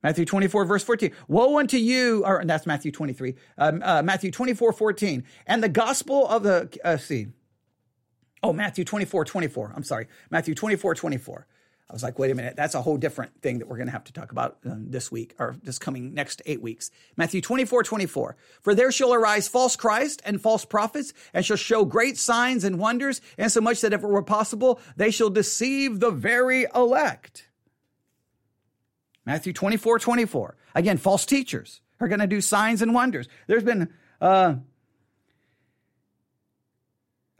[0.06, 1.10] Matthew 24, verse 14.
[1.26, 5.24] Woe unto you, or that's Matthew 23, um, uh, Matthew 24, 14.
[5.48, 7.26] And the gospel of the, uh, see,
[8.40, 9.72] oh, Matthew 24, 24.
[9.74, 10.06] I'm sorry.
[10.30, 11.48] Matthew 24, 24.
[11.90, 13.92] I was like, wait a minute, that's a whole different thing that we're going to
[13.92, 16.92] have to talk about um, this week or this coming next eight weeks.
[17.16, 18.36] Matthew 24, 24.
[18.62, 22.78] For there shall arise false Christ and false prophets and shall show great signs and
[22.78, 27.45] wonders, and so much that if it were possible, they shall deceive the very elect.
[29.26, 30.56] Matthew 24, 24.
[30.74, 33.28] Again, false teachers are going to do signs and wonders.
[33.48, 34.56] There's been, uh,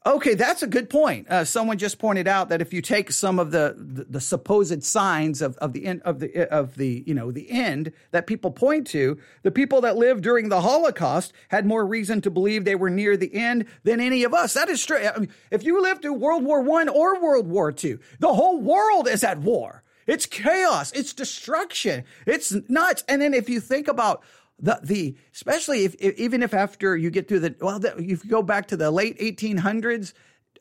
[0.06, 1.28] Okay, that's a good point.
[1.28, 4.84] Uh, someone just pointed out that if you take some of the, the, the, supposed
[4.84, 8.52] signs of, of the end of the of the you know the end that people
[8.52, 12.76] point to, the people that lived during the Holocaust had more reason to believe they
[12.76, 14.54] were near the end than any of us.
[14.54, 15.08] That is straight.
[15.08, 18.60] I mean, if you lived through World War One or World War Two, the whole
[18.60, 19.82] world is at war.
[20.06, 20.92] It's chaos.
[20.92, 22.04] It's destruction.
[22.26, 23.04] It's nuts.
[23.08, 24.22] And then if you think about
[24.58, 28.24] the the especially if, if, even if after you get through the well the, if
[28.24, 30.14] you go back to the late 1800s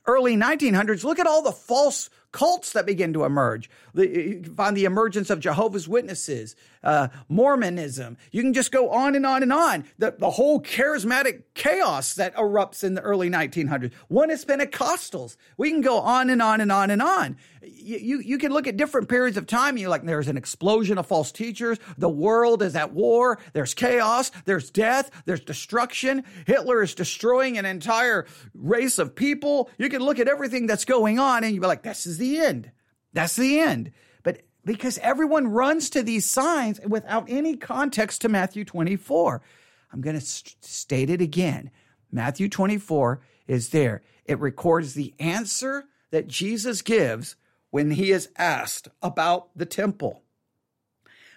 [0.06, 3.70] early 1900s look at all the false cults that begin to emerge.
[3.94, 8.18] You find the emergence of Jehovah's Witnesses, uh, Mormonism.
[8.34, 9.86] You can just go on and on and on.
[10.00, 13.94] The, the whole charismatic chaos that erupts in the early 1900s.
[14.10, 15.38] One is Pentecostals.
[15.56, 17.38] We can go on and on and on and on.
[17.64, 19.78] You, you, you can look at different periods of time.
[19.78, 21.80] You like, there's an explosion of false teachers.
[21.98, 23.40] The world is at war.
[23.54, 24.30] There's chaos.
[24.44, 25.10] There's death.
[25.24, 26.26] There's destruction.
[26.46, 29.70] Hitler is destroying an entire race of people.
[29.78, 32.25] You can look at everything that's going on and you'd be like, this is the
[32.32, 32.72] the end.
[33.14, 33.92] That's the end.
[34.24, 39.42] But because everyone runs to these signs without any context to Matthew 24.
[39.92, 41.72] I'm going to st- state it again.
[42.12, 44.02] Matthew 24 is there.
[44.26, 47.36] It records the answer that Jesus gives
[47.70, 50.24] when he is asked about the temple.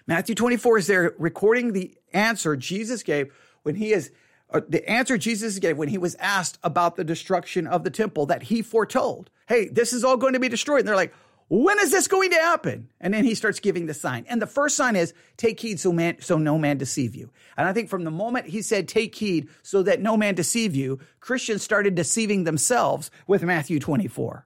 [0.07, 3.31] Matthew 24 is there recording the answer Jesus gave
[3.63, 4.11] when he is
[4.51, 8.25] uh, the answer Jesus gave when he was asked about the destruction of the temple
[8.25, 9.29] that he foretold.
[9.49, 10.81] Hey, this is all going to be destroyed.
[10.81, 11.13] And they're like,
[11.47, 12.87] when is this going to happen?
[13.01, 14.25] And then he starts giving the sign.
[14.29, 17.31] And the first sign is take heed so man, so no man deceive you.
[17.57, 20.75] And I think from the moment he said take heed so that no man deceive
[20.75, 24.45] you, Christians started deceiving themselves with Matthew 24.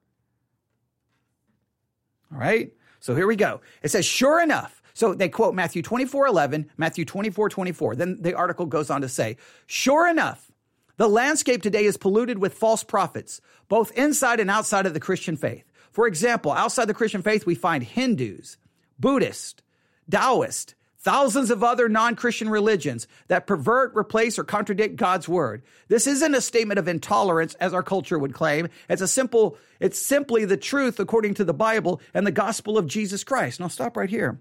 [2.32, 2.72] All right.
[3.02, 3.60] So here we go.
[3.82, 7.96] It says, sure enough, so they quote Matthew 24, 11, Matthew 24, 24.
[7.98, 9.36] Then the article goes on to say,
[9.66, 10.53] sure enough,
[10.98, 15.38] the landscape today is polluted with false prophets, both inside and outside of the Christian
[15.38, 15.64] faith.
[15.92, 18.58] For example, outside the Christian faith, we find Hindus,
[19.00, 19.62] Buddhists,
[20.10, 25.64] Taoists, thousands of other non Christian religions that pervert, replace, or contradict God's word.
[25.88, 28.70] This isn't a statement of intolerance, as our culture would claim.
[28.90, 32.88] It's a simple, it's simply the truth according to the Bible and the gospel of
[32.88, 33.60] Jesus Christ.
[33.60, 34.40] Now, stop right here.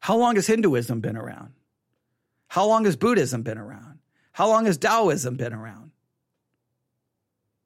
[0.00, 1.54] How long has Hinduism been around?
[2.48, 3.97] How long has Buddhism been around?
[4.38, 5.90] How long has Taoism been around?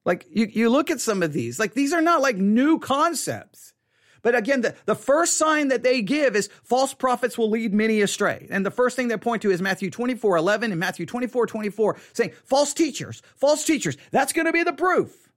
[0.06, 3.74] Like you, you look at some of these, like these are not like new concepts.
[4.22, 8.00] But again, the, the first sign that they give is false prophets will lead many
[8.00, 8.46] astray.
[8.48, 11.98] And the first thing they point to is Matthew 24, 11 and Matthew 24, 24,
[12.14, 13.98] saying false teachers, false teachers.
[14.10, 15.30] That's going to be the proof.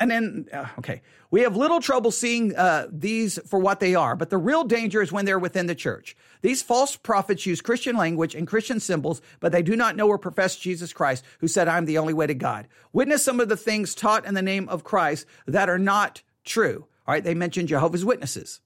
[0.00, 4.14] And then, uh, okay, we have little trouble seeing uh, these for what they are,
[4.14, 6.16] but the real danger is when they're within the church.
[6.40, 10.16] These false prophets use Christian language and Christian symbols, but they do not know or
[10.16, 12.68] profess Jesus Christ, who said, I'm the only way to God.
[12.92, 16.86] Witness some of the things taught in the name of Christ that are not true.
[17.06, 18.60] All right, they mention Jehovah's Witnesses,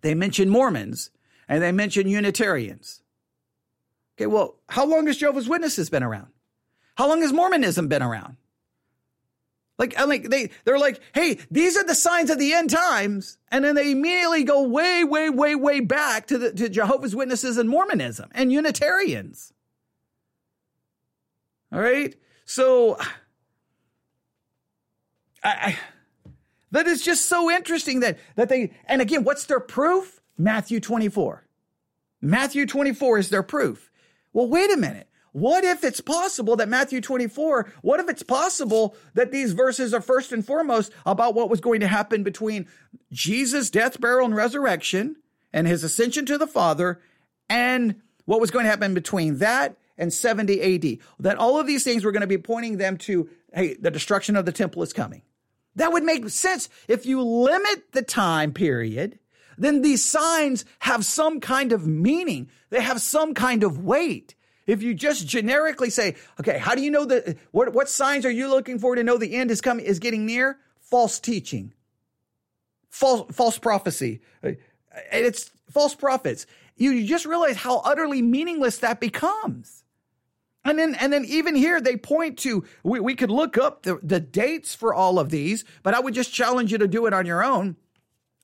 [0.00, 1.10] they mention Mormons,
[1.48, 3.02] and they mention Unitarians.
[4.16, 6.28] Okay, well, how long has Jehovah's Witnesses been around?
[6.96, 8.36] How long has Mormonism been around?
[9.78, 13.38] Like, like they, they're like, hey, these are the signs of the end times.
[13.50, 17.58] And then they immediately go way, way, way, way back to the, to Jehovah's Witnesses
[17.58, 19.52] and Mormonism and Unitarians.
[21.72, 22.14] All right.
[22.44, 22.96] So
[25.42, 25.78] I, I
[26.70, 30.20] that is just so interesting that, that they, and again, what's their proof?
[30.36, 31.46] Matthew 24.
[32.20, 33.92] Matthew 24 is their proof.
[34.32, 35.08] Well, wait a minute.
[35.34, 40.00] What if it's possible that Matthew 24, what if it's possible that these verses are
[40.00, 42.68] first and foremost about what was going to happen between
[43.10, 45.16] Jesus' death, burial, and resurrection
[45.52, 47.00] and his ascension to the Father
[47.50, 50.98] and what was going to happen between that and 70 AD?
[51.18, 54.36] That all of these things were going to be pointing them to, hey, the destruction
[54.36, 55.22] of the temple is coming.
[55.74, 59.18] That would make sense if you limit the time period
[59.56, 62.50] then these signs have some kind of meaning.
[62.70, 64.34] They have some kind of weight.
[64.66, 67.36] If you just generically say, okay, how do you know that?
[67.50, 70.24] What, what signs are you looking for to know the end is coming, is getting
[70.26, 70.58] near?
[70.80, 71.72] False teaching,
[72.88, 74.20] false, false prophecy.
[74.42, 74.52] Uh,
[75.10, 76.46] and it's false prophets.
[76.76, 79.84] You, you just realize how utterly meaningless that becomes.
[80.64, 83.98] And then, and then even here, they point to, we, we could look up the,
[84.02, 87.12] the dates for all of these, but I would just challenge you to do it
[87.12, 87.76] on your own.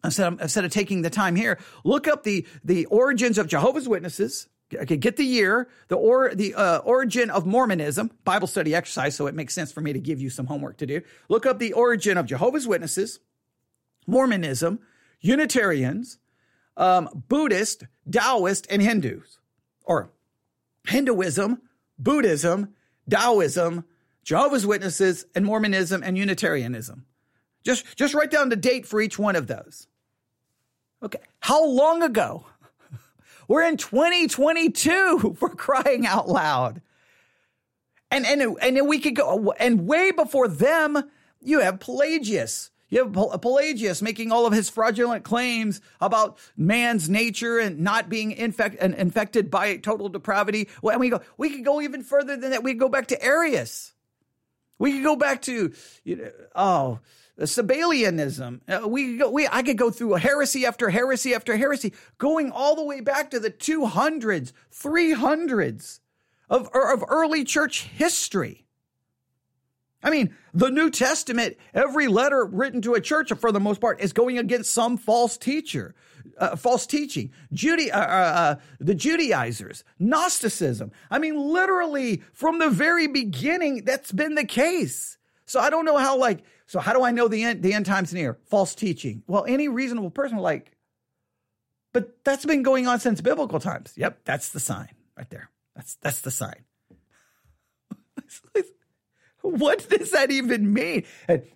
[0.05, 3.89] Instead of, instead of taking the time here, look up the, the origins of Jehovah's
[3.89, 9.17] Witnesses, Okay, get the year, the or the uh, origin of Mormonism, Bible study exercise,
[9.17, 11.03] so it makes sense for me to give you some homework to do.
[11.29, 13.19] Look up the origin of Jehovah's Witnesses,
[14.07, 14.79] Mormonism,
[15.21, 16.19] Unitarians,
[16.77, 19.39] um, Buddhist, Taoist, and Hindus,
[19.85, 20.13] or
[20.87, 21.63] Hinduism,
[21.99, 22.75] Buddhism,
[23.09, 23.85] Taoism,
[24.23, 27.07] Jehovah's Witnesses, and Mormonism and Unitarianism.
[27.65, 29.89] Just just write down the date for each one of those.
[31.03, 32.47] Okay, how long ago?
[33.51, 36.83] We're in 2022 for crying out loud.
[38.09, 41.11] And, and, and we could go, and way before them,
[41.41, 42.71] you have Pelagius.
[42.91, 48.31] You have Pelagius making all of his fraudulent claims about man's nature and not being
[48.31, 50.69] infect, infected by total depravity.
[50.81, 52.63] Well, and we go, we could go even further than that.
[52.63, 53.95] We could go back to Arius.
[54.79, 55.73] We could go back to,
[56.05, 57.01] you know, oh,
[57.45, 58.61] Sabellianism.
[58.69, 62.77] Uh, we, go, we I could go through heresy after heresy after heresy, going all
[62.77, 66.01] the way back to the 200s, 300s
[66.49, 68.67] of, of early church history.
[70.03, 74.01] I mean, the New Testament, every letter written to a church, for the most part,
[74.01, 75.95] is going against some false teacher,
[76.39, 77.33] uh, false teaching.
[77.53, 80.91] Judy, uh, uh, uh the Judaizers, Gnosticism.
[81.11, 85.19] I mean, literally from the very beginning, that's been the case.
[85.45, 87.85] So I don't know how, like, so how do I know the end, the end
[87.85, 88.39] time's near?
[88.47, 89.25] False teaching.
[89.27, 90.71] Well, any reasonable person like,
[91.93, 93.93] but that's been going on since biblical times.
[93.97, 95.51] Yep, that's the sign right there.
[95.75, 96.63] That's that's the sign.
[99.41, 101.03] what does that even mean?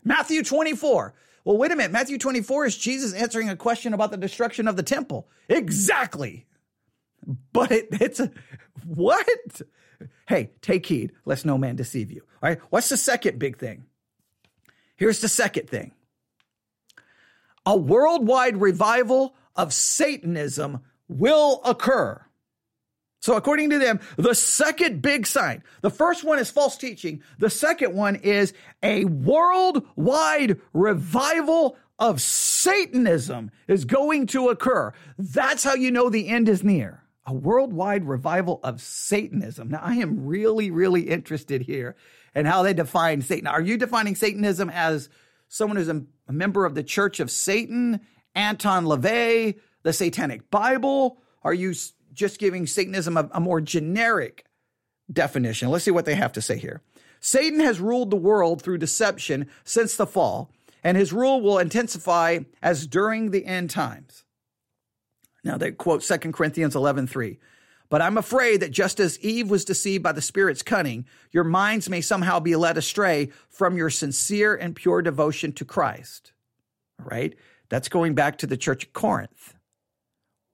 [0.02, 1.14] Matthew 24.
[1.44, 1.92] Well, wait a minute.
[1.92, 5.28] Matthew 24 is Jesus answering a question about the destruction of the temple.
[5.48, 6.48] Exactly.
[7.52, 8.32] But it, it's a,
[8.84, 9.62] what?
[10.26, 12.22] Hey, take heed, lest no man deceive you.
[12.42, 12.58] All right.
[12.70, 13.84] What's the second big thing?
[14.96, 15.92] Here's the second thing
[17.66, 22.20] a worldwide revival of Satanism will occur.
[23.20, 27.22] So, according to them, the second big sign, the first one is false teaching.
[27.38, 34.92] The second one is a worldwide revival of Satanism is going to occur.
[35.16, 37.02] That's how you know the end is near.
[37.24, 39.70] A worldwide revival of Satanism.
[39.70, 41.96] Now, I am really, really interested here
[42.34, 43.46] and how they define Satan.
[43.46, 45.08] Are you defining Satanism as
[45.48, 48.00] someone who's a, member of the Church of Satan
[48.34, 51.18] Anton LaVey, the Satanic Bible?
[51.42, 51.74] Are you
[52.12, 54.46] just giving Satanism a, a more generic
[55.12, 55.68] definition?
[55.68, 56.82] Let's see what they have to say here.
[57.20, 60.50] Satan has ruled the world through deception since the fall,
[60.82, 64.24] and his rule will intensify as during the end times.
[65.44, 67.38] Now they quote 2 Corinthians 11 3.
[67.90, 71.88] But I'm afraid that just as Eve was deceived by the Spirit's cunning, your minds
[71.88, 76.32] may somehow be led astray from your sincere and pure devotion to Christ.
[76.98, 77.34] All right?
[77.68, 79.54] That's going back to the church of Corinth.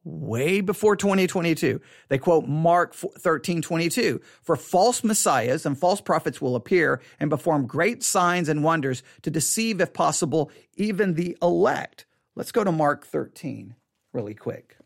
[0.03, 1.81] Way before 2022.
[2.09, 4.20] They quote Mark 13, 22.
[4.43, 9.31] For false messiahs and false prophets will appear and perform great signs and wonders to
[9.31, 12.07] deceive, if possible, even the elect.
[12.35, 13.74] Let's go to Mark 13
[14.12, 14.76] really quick.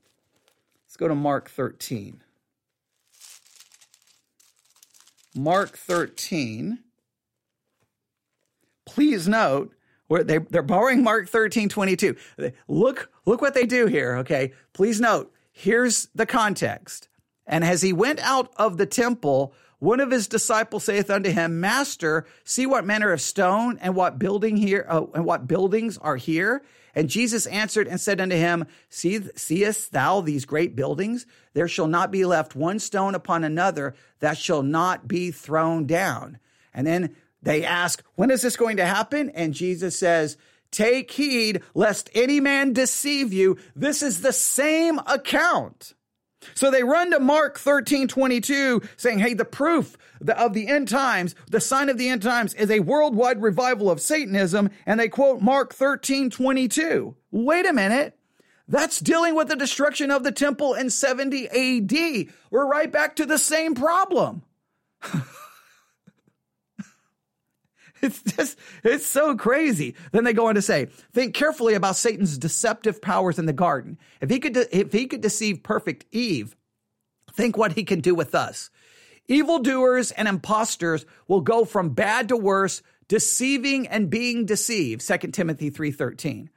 [0.87, 2.24] Let's go to Mark 13.
[5.35, 6.81] Mark 13.
[8.87, 9.75] Please note,
[10.09, 12.17] they, they're borrowing Mark 13, 22.
[12.69, 14.53] Look, look what they do here, okay?
[14.73, 17.09] Please note, here's the context.
[17.47, 21.61] And as he went out of the temple, one of his disciples saith unto him,
[21.61, 26.17] Master, see what manner of stone and what building here uh, and what buildings are
[26.17, 26.63] here.
[26.95, 31.27] And Jesus answered and said unto him, See, seest thou these great buildings?
[31.53, 36.39] There shall not be left one stone upon another that shall not be thrown down.
[36.73, 39.31] And then they ask, When is this going to happen?
[39.31, 40.37] And Jesus says,
[40.71, 43.59] Take heed lest any man deceive you.
[43.77, 45.95] This is the same account.
[46.55, 49.97] So they run to Mark 13, 22, saying, Hey, the proof
[50.29, 54.01] of the end times, the sign of the end times is a worldwide revival of
[54.01, 54.71] Satanism.
[54.87, 57.17] And they quote Mark 13, 22.
[57.31, 58.19] Wait a minute.
[58.67, 62.33] That's dealing with the destruction of the temple in 70 AD.
[62.51, 64.43] We're right back to the same problem.
[68.05, 69.95] It's just, it's so crazy.
[70.13, 73.99] Then they go on to say, think carefully about Satan's deceptive powers in the garden.
[74.21, 76.55] If he could, if he could deceive perfect Eve,
[77.33, 78.71] think what he can do with us.
[79.27, 85.07] Evildoers and impostors will go from bad to worse, deceiving and being deceived.
[85.07, 86.49] 2 Timothy 3.13.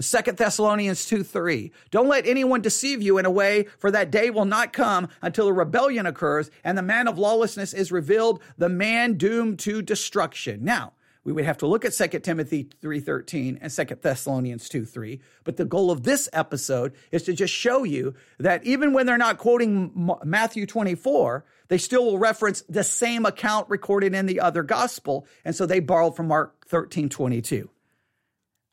[0.00, 1.72] 2 Thessalonians 2 3.
[1.90, 5.48] Don't let anyone deceive you in a way, for that day will not come until
[5.48, 10.64] a rebellion occurs and the man of lawlessness is revealed, the man doomed to destruction.
[10.64, 10.92] Now,
[11.22, 15.20] we would have to look at 2 Timothy 3:13 and 2 Thessalonians 2 3.
[15.44, 19.18] But the goal of this episode is to just show you that even when they're
[19.18, 24.62] not quoting Matthew 24, they still will reference the same account recorded in the other
[24.62, 25.26] gospel.
[25.44, 27.68] And so they borrowed from Mark 13 22.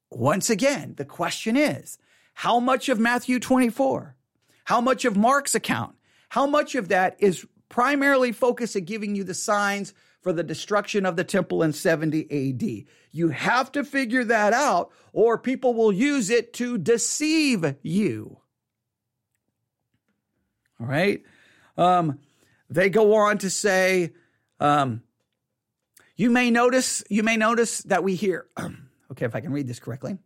[0.10, 1.97] Once again, the question is
[2.34, 4.16] how much of Matthew 24,
[4.66, 5.95] how much of Mark's account,
[6.30, 11.05] how much of that is primarily focused at giving you the signs for the destruction
[11.05, 12.86] of the temple in 70 AD?
[13.12, 18.38] You have to figure that out, or people will use it to deceive you.
[20.80, 21.24] All right.
[21.76, 22.20] Um,
[22.70, 24.14] they go on to say,
[24.60, 25.01] um,
[26.16, 28.47] you may notice, you may notice that we hear.
[29.18, 30.20] Okay, if I can read this correctly.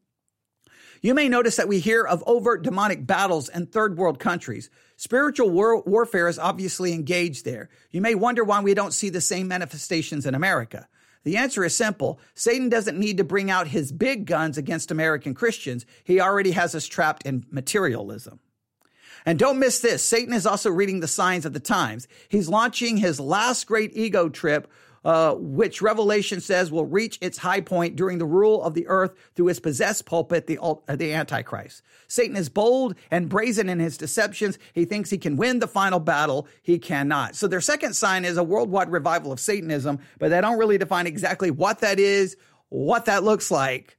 [1.01, 4.69] You may notice that we hear of overt demonic battles in third world countries.
[4.97, 7.69] Spiritual war- warfare is obviously engaged there.
[7.89, 10.87] You may wonder why we don't see the same manifestations in America.
[11.23, 12.19] The answer is simple.
[12.35, 15.85] Satan doesn't need to bring out his big guns against American Christians.
[16.03, 18.39] He already has us trapped in materialism.
[19.25, 20.03] And don't miss this.
[20.03, 22.07] Satan is also reading the signs of the times.
[22.27, 24.69] He's launching his last great ego trip
[25.03, 29.13] uh, which Revelation says will reach its high point during the rule of the earth
[29.35, 31.81] through his possessed pulpit, the, uh, the Antichrist.
[32.07, 34.59] Satan is bold and brazen in his deceptions.
[34.73, 36.47] He thinks he can win the final battle.
[36.61, 37.35] He cannot.
[37.35, 41.07] So their second sign is a worldwide revival of Satanism, but they don't really define
[41.07, 42.37] exactly what that is,
[42.69, 43.97] what that looks like.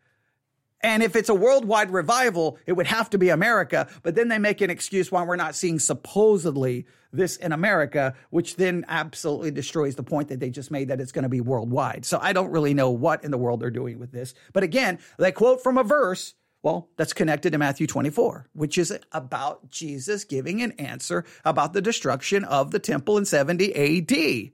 [0.83, 3.89] And if it's a worldwide revival, it would have to be America.
[4.03, 8.57] But then they make an excuse why we're not seeing supposedly this in America, which
[8.57, 12.05] then absolutely destroys the point that they just made that it's going to be worldwide.
[12.05, 14.35] So I don't really know what in the world they're doing with this.
[14.53, 16.35] But again, they quote from a verse.
[16.62, 21.83] Well, that's connected to Matthew 24, which is about Jesus giving an answer about the
[21.83, 24.53] destruction of the temple in 70 AD.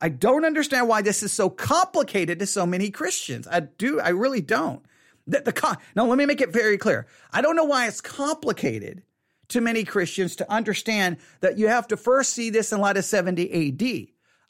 [0.00, 3.48] I don't understand why this is so complicated to so many Christians.
[3.50, 4.84] I do, I really don't.
[5.28, 7.06] The, the con- now, let me make it very clear.
[7.32, 9.02] I don't know why it's complicated
[9.48, 13.04] to many Christians to understand that you have to first see this in light of
[13.04, 14.08] 70 AD.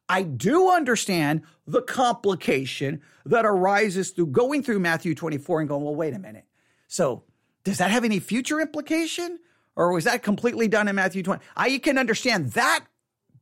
[0.08, 5.94] I do understand the complication that arises through going through Matthew 24 and going, well,
[5.94, 6.46] wait a minute.
[6.86, 7.24] So,
[7.64, 9.38] does that have any future implication?
[9.76, 11.44] Or was that completely done in Matthew 20?
[11.56, 12.84] I can understand that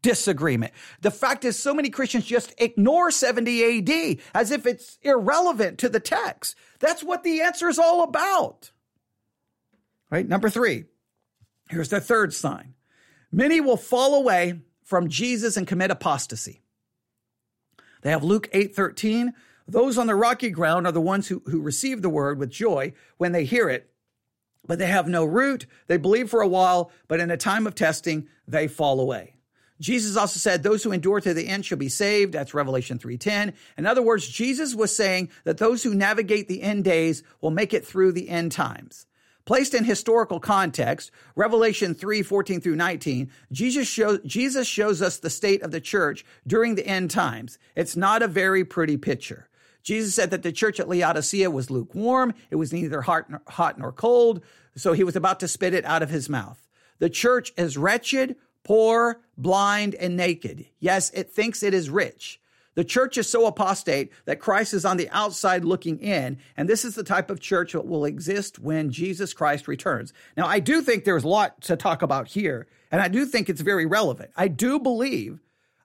[0.07, 0.73] disagreement.
[1.01, 5.89] The fact is, so many Christians just ignore 70 AD as if it's irrelevant to
[5.89, 6.55] the text.
[6.79, 8.71] That's what the answer is all about.
[10.09, 10.29] Right?
[10.29, 10.85] Number three,
[11.71, 12.75] here's the third sign.
[13.33, 16.63] Many will fall away from Jesus and commit apostasy.
[18.03, 19.35] They have Luke 8 13.
[19.67, 22.93] Those on the rocky ground are the ones who, who receive the word with joy
[23.17, 23.91] when they hear it,
[24.65, 25.67] but they have no root.
[25.89, 29.36] They believe for a while, but in a time of testing, they fall away.
[29.81, 32.33] Jesus also said, those who endure to the end shall be saved.
[32.33, 33.53] That's Revelation 3.10.
[33.77, 37.75] In other words, Jesus was saying that those who navigate the end days will make
[37.75, 39.07] it through the end times.
[39.45, 45.31] Placed in historical context, Revelation 3, 14 through 19, Jesus, show, Jesus shows us the
[45.31, 47.59] state of the church during the end times.
[47.77, 49.49] It's not a very pretty picture.
[49.85, 52.35] Jesus said that the church at Laodicea was lukewarm.
[52.51, 54.43] It was neither hot nor, hot nor cold.
[54.75, 56.61] So he was about to spit it out of his mouth.
[56.99, 58.35] The church is wretched,
[58.67, 60.67] poor, blind, and naked.
[60.81, 62.41] Yes, it thinks it is rich.
[62.75, 66.85] The church is so apostate that Christ is on the outside looking in, and this
[66.85, 70.13] is the type of church that will exist when Jesus Christ returns.
[70.37, 73.49] Now, I do think there's a lot to talk about here, and I do think
[73.49, 74.33] it's very relevant.
[74.37, 75.39] I do believe,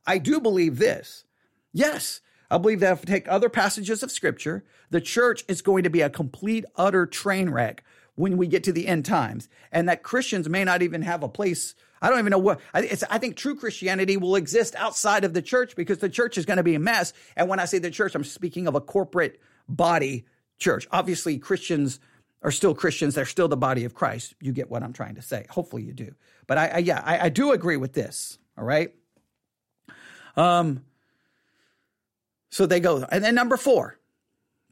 [0.07, 1.23] I do believe this.
[1.71, 2.19] Yes,
[2.49, 5.91] I believe that if we take other passages of scripture, the church is going to
[5.91, 7.83] be a complete, utter train wreck
[8.15, 11.29] when we get to the end times, and that Christians may not even have a
[11.29, 15.41] place I don't even know what, I think true Christianity will exist outside of the
[15.41, 17.13] church because the church is going to be a mess.
[17.35, 19.39] And when I say the church, I'm speaking of a corporate
[19.69, 20.25] body
[20.57, 20.87] church.
[20.91, 21.99] Obviously, Christians
[22.41, 23.13] are still Christians.
[23.13, 24.33] They're still the body of Christ.
[24.41, 25.45] You get what I'm trying to say.
[25.49, 26.15] Hopefully you do.
[26.47, 28.39] But I, I yeah, I, I do agree with this.
[28.57, 28.93] All right.
[30.35, 30.83] Um,
[32.49, 33.99] so they go, and then number four,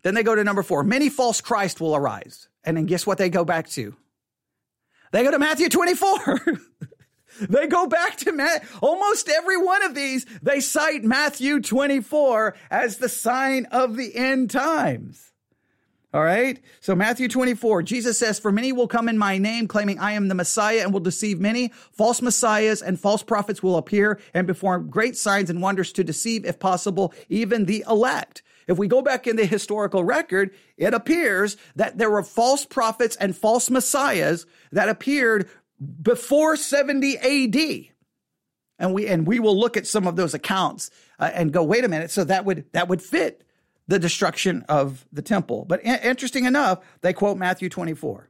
[0.02, 0.84] then they go to number four.
[0.84, 2.50] Many false Christ will arise.
[2.64, 3.96] And then guess what they go back to?
[5.12, 6.40] They go to Matthew 24.
[7.42, 8.64] They go back to Matt.
[8.82, 14.50] Almost every one of these, they cite Matthew 24 as the sign of the end
[14.50, 15.30] times.
[16.12, 16.60] All right.
[16.80, 20.28] So Matthew 24, Jesus says, for many will come in my name claiming I am
[20.28, 21.72] the Messiah and will deceive many.
[21.92, 26.46] False messiahs and false prophets will appear and perform great signs and wonders to deceive,
[26.46, 28.42] if possible, even the elect.
[28.68, 33.16] If we go back in the historical record, it appears that there were false prophets
[33.16, 35.48] and false messiahs that appeared
[36.02, 37.94] before 70 AD.
[38.78, 41.84] And we and we will look at some of those accounts uh, and go, wait
[41.84, 42.12] a minute.
[42.12, 43.44] So that would that would fit
[43.90, 45.66] the destruction of the temple.
[45.66, 48.30] But interesting enough, they quote Matthew 24.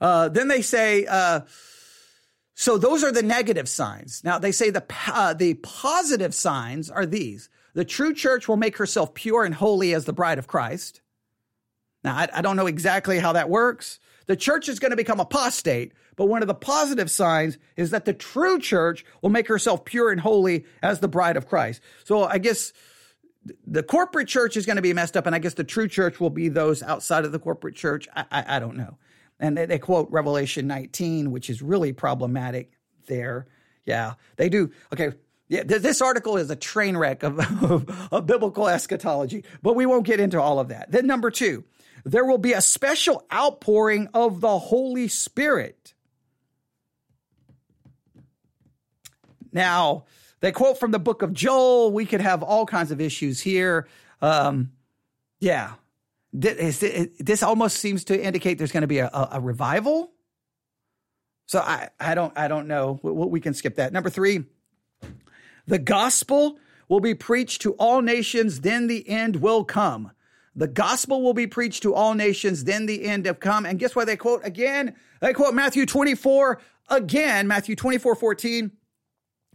[0.00, 1.40] Uh, then they say, uh,
[2.54, 4.22] so those are the negative signs.
[4.24, 8.76] Now they say the uh, the positive signs are these: the true church will make
[8.76, 11.00] herself pure and holy as the bride of Christ.
[12.02, 13.98] Now I, I don't know exactly how that works.
[14.28, 18.04] The church is going to become apostate, but one of the positive signs is that
[18.04, 21.80] the true church will make herself pure and holy as the bride of Christ.
[22.04, 22.74] So I guess
[23.66, 26.20] the corporate church is going to be messed up, and I guess the true church
[26.20, 28.06] will be those outside of the corporate church.
[28.14, 28.98] I, I, I don't know.
[29.40, 32.72] And they, they quote Revelation 19, which is really problematic
[33.06, 33.46] there.
[33.86, 34.70] Yeah, they do.
[34.92, 35.12] Okay,
[35.48, 40.04] yeah, this article is a train wreck of, of, of, biblical eschatology, but we won't
[40.04, 40.92] get into all of that.
[40.92, 41.64] Then, number two,
[42.04, 45.94] there will be a special outpouring of the Holy Spirit.
[49.52, 50.04] Now,
[50.40, 51.92] they quote from the book of Joel.
[51.92, 53.88] We could have all kinds of issues here.
[54.20, 54.72] Um,
[55.40, 55.74] yeah.
[56.32, 60.12] This almost seems to indicate there's going to be a, a revival.
[61.46, 63.00] So I, I don't I don't know.
[63.02, 63.92] We can skip that.
[63.92, 64.44] Number three,
[65.66, 68.60] the gospel will be preached to all nations.
[68.60, 70.10] Then the end will come.
[70.58, 73.64] The gospel will be preached to all nations, then the end have come.
[73.64, 74.96] And guess what they quote again?
[75.20, 78.72] They quote Matthew 24 again, Matthew 24, 14.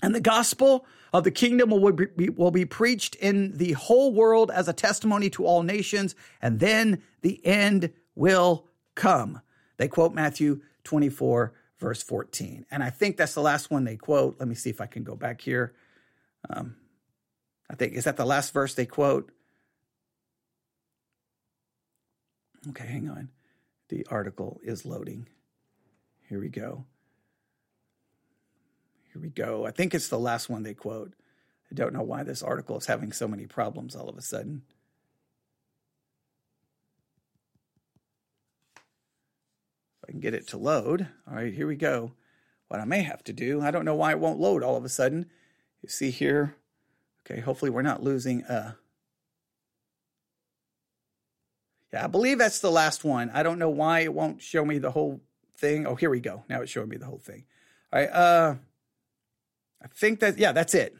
[0.01, 4.49] And the gospel of the kingdom will be, will be preached in the whole world
[4.49, 9.41] as a testimony to all nations, and then the end will come.
[9.76, 12.66] They quote Matthew 24, verse 14.
[12.72, 14.38] And I think that's the last one they quote.
[14.39, 15.74] Let me see if I can go back here.
[16.49, 16.78] Um,
[17.70, 19.34] I think, is that the last verse they quote?
[22.70, 23.30] Okay, hang on.
[23.89, 25.28] The article is loading.
[26.30, 26.86] Here we go.
[29.11, 29.66] Here we go.
[29.66, 31.14] I think it's the last one they quote.
[31.70, 34.64] I don't know why this article is having so many problems all of a sudden.
[38.76, 41.07] If I can get it to load.
[41.28, 42.14] All right, here we go.
[42.70, 44.86] What I may have to do, I don't know why it won't load all of
[44.86, 45.30] a sudden.
[45.82, 46.55] You see here.
[47.26, 48.74] Okay, hopefully we're not losing uh
[51.94, 53.30] Yeah, I believe that's the last one.
[53.34, 55.22] I don't know why it won't show me the whole
[55.58, 55.86] thing.
[55.86, 56.44] Oh, here we go.
[56.50, 57.46] Now it's showing me the whole thing.
[57.94, 58.10] All right.
[58.10, 58.56] Uh,
[59.82, 60.96] I think that, yeah, that's it.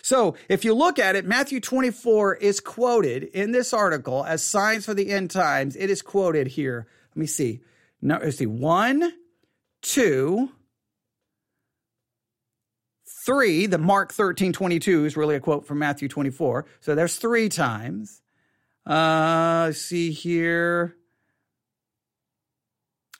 [0.00, 4.86] So if you look at it, Matthew 24 is quoted in this article as signs
[4.86, 5.76] for the end times.
[5.76, 6.86] It is quoted here.
[7.10, 7.60] Let me see.
[8.00, 8.46] No, let's see.
[8.46, 9.12] One,
[9.82, 10.50] two,
[13.26, 13.66] three.
[13.66, 16.64] The Mark 13, 22 is really a quote from Matthew 24.
[16.80, 18.22] So there's three times.
[18.86, 20.96] Uh, see here.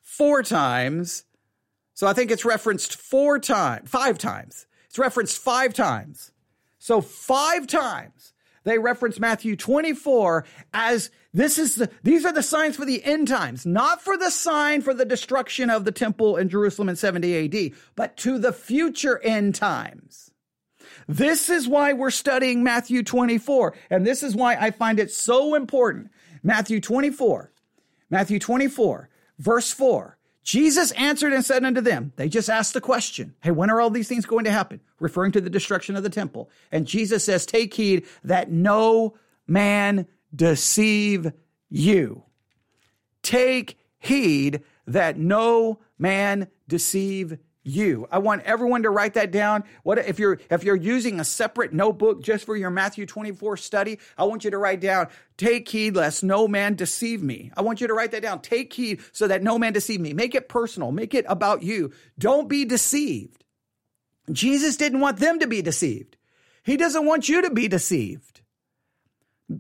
[0.03, 1.25] Four times.
[1.95, 4.67] So I think it's referenced four times, five times.
[4.87, 6.31] It's referenced five times.
[6.79, 8.33] So five times
[8.64, 10.45] they reference Matthew 24
[10.75, 14.31] as this is the, these are the signs for the end times, not for the
[14.31, 18.53] sign for the destruction of the temple in Jerusalem in 70 AD, but to the
[18.53, 20.31] future end times.
[21.09, 23.75] This is why we're studying Matthew 24.
[23.91, 26.11] And this is why I find it so important.
[26.43, 27.53] Matthew 24,
[28.11, 30.17] Matthew 24, verse 4.
[30.43, 33.91] Jesus answered and said unto them, they just asked the question, Hey, when are all
[33.91, 34.81] these things going to happen?
[35.01, 36.51] Referring to the destruction of the temple.
[36.71, 39.17] And Jesus says, Take heed that no
[39.49, 41.33] man deceive
[41.69, 42.23] you.
[43.23, 48.07] Take heed that no man deceive you.
[48.11, 49.64] I want everyone to write that down.
[49.83, 53.99] What if you're if you're using a separate notebook just for your Matthew 24 study,
[54.17, 57.51] I want you to write down, take heed lest no man deceive me.
[57.57, 58.41] I want you to write that down.
[58.41, 60.12] Take heed so that no man deceive me.
[60.12, 60.93] Make it personal.
[60.93, 61.93] Make it about you.
[62.19, 63.45] Don't be deceived.
[64.31, 66.17] Jesus didn't want them to be deceived.
[66.64, 68.41] He doesn't want you to be deceived.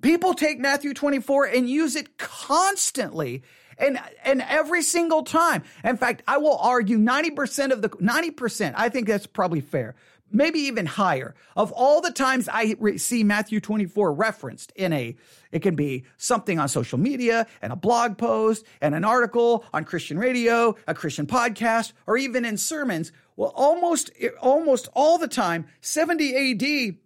[0.00, 3.42] People take Matthew 24 and use it constantly
[3.78, 5.62] and and every single time.
[5.84, 9.94] In fact, I will argue 90% of the 90%, I think that's probably fair.
[10.32, 11.36] Maybe even higher.
[11.54, 15.14] Of all the times I re- see Matthew 24 referenced in a
[15.52, 19.84] it can be something on social media and a blog post and an article on
[19.84, 23.12] Christian radio, a Christian podcast, or even in sermons.
[23.36, 24.10] Well, almost
[24.40, 26.96] almost all the time 70 AD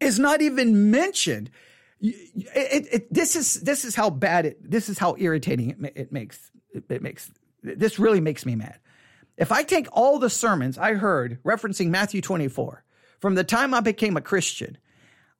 [0.00, 1.50] is not even mentioned
[2.00, 6.12] it, it, this is this is how bad it this is how irritating it, it
[6.12, 7.30] makes it, makes
[7.62, 8.78] this really makes me mad.
[9.36, 12.84] If I take all the sermons I heard referencing Matthew 24
[13.18, 14.78] from the time I became a Christian,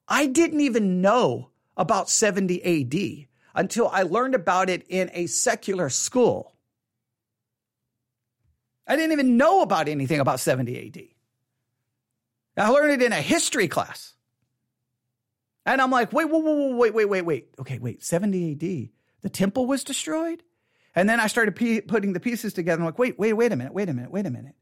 [0.06, 5.88] I didn't even know about 70 AD until I learned about it in a secular
[5.88, 6.54] school.
[8.86, 10.88] I didn't even know about anything about 70
[12.56, 12.64] AD.
[12.64, 14.14] I learned it in a history class.
[15.66, 17.48] And I'm like, wait, wait, wait, wait, wait, wait, wait.
[17.58, 18.88] Okay, wait, 70 AD,
[19.22, 20.42] the temple was destroyed?
[20.94, 22.80] And then I started p- putting the pieces together.
[22.80, 24.54] I'm like, wait, wait, wait a minute, wait a minute, wait a minute.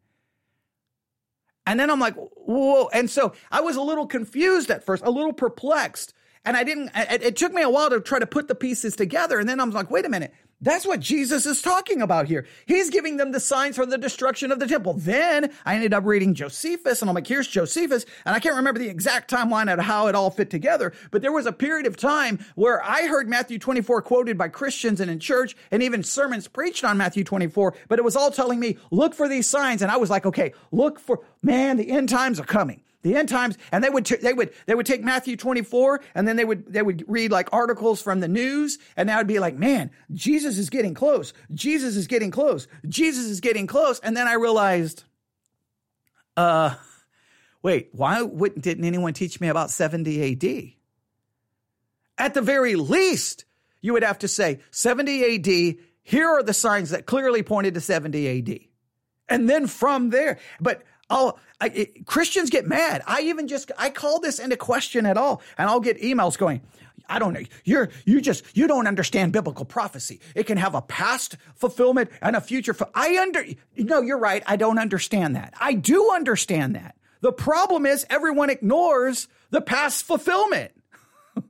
[1.66, 2.88] And then I'm like, whoa.
[2.92, 6.14] And so I was a little confused at first, a little perplexed.
[6.44, 8.96] And I didn't, it, it took me a while to try to put the pieces
[8.96, 9.38] together.
[9.38, 12.46] And then I'm like, wait a minute, that's what Jesus is talking about here.
[12.66, 14.94] He's giving them the signs for the destruction of the temple.
[14.94, 18.04] Then I ended up reading Josephus, and I'm like, here's Josephus.
[18.24, 21.32] And I can't remember the exact timeline of how it all fit together, but there
[21.32, 25.20] was a period of time where I heard Matthew 24 quoted by Christians and in
[25.20, 29.14] church, and even sermons preached on Matthew 24, but it was all telling me, look
[29.14, 29.80] for these signs.
[29.82, 33.28] And I was like, okay, look for, man, the end times are coming the end
[33.28, 36.44] times and they would t- they would they would take Matthew 24 and then they
[36.44, 39.90] would they would read like articles from the news and that would be like man
[40.12, 41.32] Jesus is getting close.
[41.52, 42.66] Jesus is getting close.
[42.88, 44.00] Jesus is getting close.
[44.00, 45.04] And then I realized
[46.36, 46.74] uh
[47.62, 50.72] wait why wouldn't didn't anyone teach me about 70 AD
[52.18, 53.44] at the very least
[53.80, 57.80] you would have to say 70 AD here are the signs that clearly pointed to
[57.80, 58.60] 70 AD
[59.28, 63.02] and then from there but Oh, I, it, Christians get mad.
[63.06, 66.60] I even just I call this into question at all, and I'll get emails going.
[67.08, 67.42] I don't know.
[67.64, 70.20] You're you just you don't understand biblical prophecy.
[70.34, 72.74] It can have a past fulfillment and a future.
[72.74, 73.44] Fu- I under
[73.76, 74.42] no, you're right.
[74.46, 75.54] I don't understand that.
[75.58, 76.96] I do understand that.
[77.20, 80.72] The problem is everyone ignores the past fulfillment.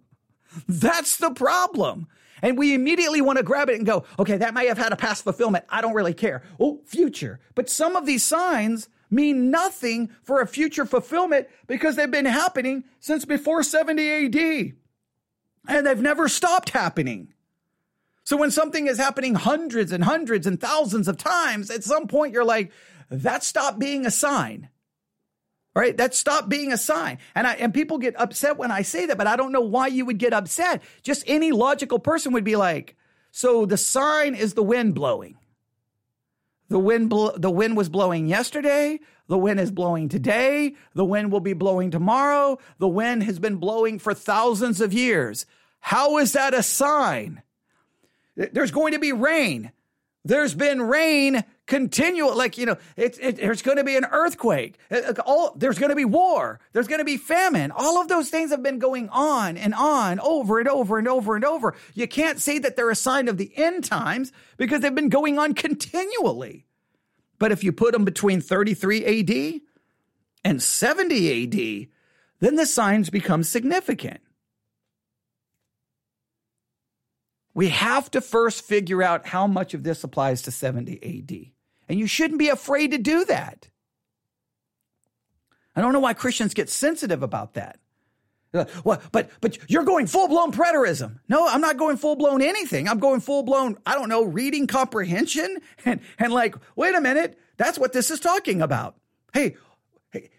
[0.69, 2.07] That's the problem.
[2.41, 4.97] And we immediately want to grab it and go, okay, that may have had a
[4.97, 5.65] past fulfillment.
[5.69, 6.45] I don't really care.
[6.61, 7.41] Oh, future.
[7.57, 12.85] But some of these signs mean nothing for a future fulfillment because they've been happening
[13.01, 14.73] since before 70 AD.
[15.69, 17.35] And they've never stopped happening.
[18.25, 22.33] So when something is happening hundreds and hundreds and thousands of times, at some point
[22.33, 22.73] you're like,
[23.11, 24.69] that stopped being a sign.
[25.75, 25.97] Right?
[25.97, 27.19] That stopped being a sign.
[27.35, 29.87] And I, and people get upset when I say that, but I don't know why
[29.87, 30.83] you would get upset.
[31.03, 32.97] Just any logical person would be like,
[33.31, 35.37] so the sign is the wind blowing.
[36.69, 39.01] The wind, bl- the wind was blowing yesterday.
[39.27, 40.75] The wind is blowing today.
[40.95, 42.59] The wind will be blowing tomorrow.
[42.79, 45.47] The wind has been blowing for thousands of years.
[45.81, 47.43] How is that a sign?
[48.37, 49.73] There's going to be rain.
[50.25, 54.79] There's been rain continual, like, you know, it's it, there's going to be an earthquake.
[54.91, 56.59] Uh, uh, all, there's going to be war.
[56.73, 57.71] There's going to be famine.
[57.71, 61.37] All of those things have been going on and on over and over and over
[61.37, 61.77] and over.
[61.95, 65.39] You can't say that they're a sign of the end times because they've been going
[65.39, 66.67] on continually.
[67.39, 69.61] But if you put them between 33 AD
[70.45, 71.89] and 70 AD,
[72.41, 74.21] then the signs become significant.
[77.55, 81.58] We have to first figure out how much of this applies to 70 AD.
[81.89, 83.69] And you shouldn't be afraid to do that.
[85.75, 87.79] I don't know why Christians get sensitive about that.
[88.53, 91.19] Well, but but you're going full blown preterism.
[91.29, 92.89] No, I'm not going full blown anything.
[92.89, 93.77] I'm going full blown.
[93.85, 98.21] I don't know reading comprehension and and like wait a minute, that's what this is
[98.21, 98.97] talking about.
[99.35, 99.57] Hey,
[100.11, 100.31] hey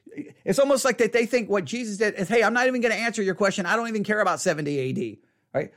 [0.44, 2.94] it's almost like that they think what Jesus did is hey, I'm not even going
[2.94, 3.68] to answer your question.
[3.68, 5.18] I don't even care about 70 AD.
[5.54, 5.72] Right?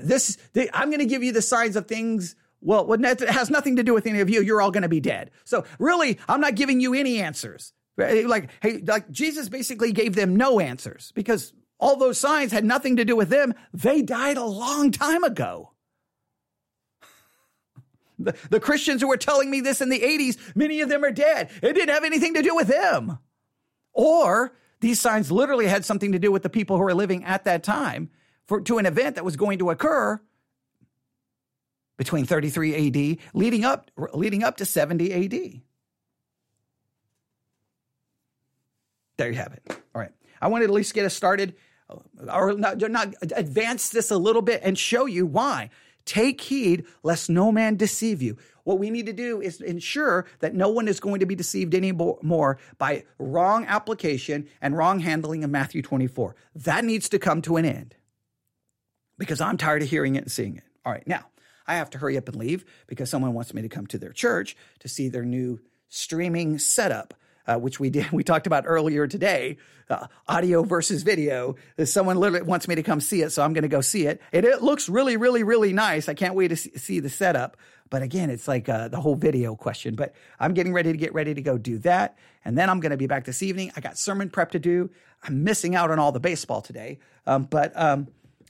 [0.00, 0.36] This
[0.74, 3.94] I'm going to give you the signs of things well, it has nothing to do
[3.94, 4.42] with any of you.
[4.42, 5.30] You're all going to be dead.
[5.44, 7.72] So really, I'm not giving you any answers.
[7.96, 12.96] Like, hey, like Jesus basically gave them no answers because all those signs had nothing
[12.96, 13.54] to do with them.
[13.72, 15.72] They died a long time ago.
[18.20, 21.12] The, the Christians who were telling me this in the 80s, many of them are
[21.12, 21.50] dead.
[21.62, 23.20] It didn't have anything to do with them.
[23.92, 27.44] Or these signs literally had something to do with the people who were living at
[27.44, 28.10] that time
[28.48, 30.20] for, to an event that was going to occur
[31.98, 35.60] between 33 AD leading up leading up to 70 AD.
[39.18, 39.62] There you have it.
[39.68, 40.12] All right.
[40.40, 41.56] I wanted to at least get us started
[41.90, 41.96] uh,
[42.32, 45.70] or not, not advance this a little bit and show you why.
[46.04, 48.38] Take heed lest no man deceive you.
[48.64, 51.74] What we need to do is ensure that no one is going to be deceived
[51.74, 56.36] anymore by wrong application and wrong handling of Matthew 24.
[56.54, 57.94] That needs to come to an end
[59.18, 60.64] because I'm tired of hearing it and seeing it.
[60.86, 61.26] All right, now
[61.68, 64.12] I have to hurry up and leave because someone wants me to come to their
[64.12, 67.14] church to see their new streaming setup.
[67.46, 69.56] Uh, which we did, we talked about earlier today,
[69.88, 71.56] uh, audio versus video.
[71.82, 74.20] Someone literally wants me to come see it, so I'm going to go see it.
[74.32, 74.44] it.
[74.44, 76.10] It looks really, really, really nice.
[76.10, 77.56] I can't wait to see, see the setup.
[77.88, 79.94] But again, it's like uh, the whole video question.
[79.94, 82.90] But I'm getting ready to get ready to go do that, and then I'm going
[82.90, 83.72] to be back this evening.
[83.76, 84.90] I got sermon prep to do.
[85.22, 88.08] I'm missing out on all the baseball today, um, but um,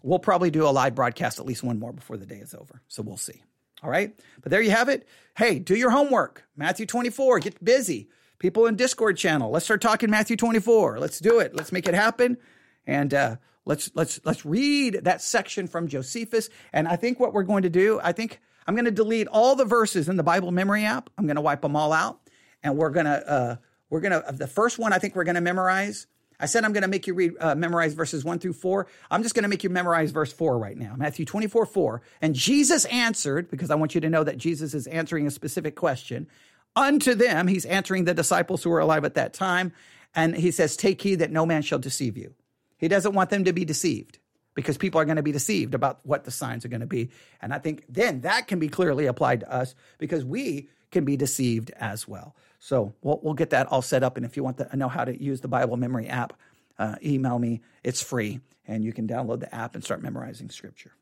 [0.09, 2.81] we'll probably do a live broadcast at least one more before the day is over.
[2.89, 3.43] So we'll see.
[3.83, 4.19] All right.
[4.41, 5.07] But there you have it.
[5.37, 6.45] Hey, do your homework.
[6.57, 8.09] Matthew 24, get busy.
[8.39, 10.99] People in Discord channel, let's start talking Matthew 24.
[10.99, 11.55] Let's do it.
[11.55, 12.39] Let's make it happen.
[12.87, 13.37] And uh,
[13.67, 16.49] let's let's let's read that section from Josephus.
[16.73, 19.57] And I think what we're going to do, I think I'm going to delete all
[19.57, 21.11] the verses in the Bible memory app.
[21.19, 22.21] I'm going to wipe them all out,
[22.63, 23.57] and we're gonna uh,
[23.91, 26.07] we're gonna the first one I think we're going to memorize
[26.41, 28.87] I said I'm going to make you read, uh, memorize verses one through four.
[29.11, 30.95] I'm just going to make you memorize verse four right now.
[30.97, 32.03] Matthew 24, 4.
[32.23, 35.75] And Jesus answered, because I want you to know that Jesus is answering a specific
[35.75, 36.29] question.
[36.77, 39.73] Unto them, he's answering the disciples who were alive at that time.
[40.15, 42.35] And he says, Take heed that no man shall deceive you.
[42.77, 44.19] He doesn't want them to be deceived
[44.55, 47.11] because people are going to be deceived about what the signs are going to be.
[47.41, 51.17] And I think then that can be clearly applied to us because we can be
[51.17, 52.35] deceived as well.
[52.59, 54.17] So we'll, we'll get that all set up.
[54.17, 56.35] And if you want to know how to use the Bible memory app,
[56.79, 57.61] uh, email me.
[57.83, 60.93] It's free, and you can download the app and start memorizing scripture.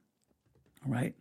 [0.85, 1.15] All right.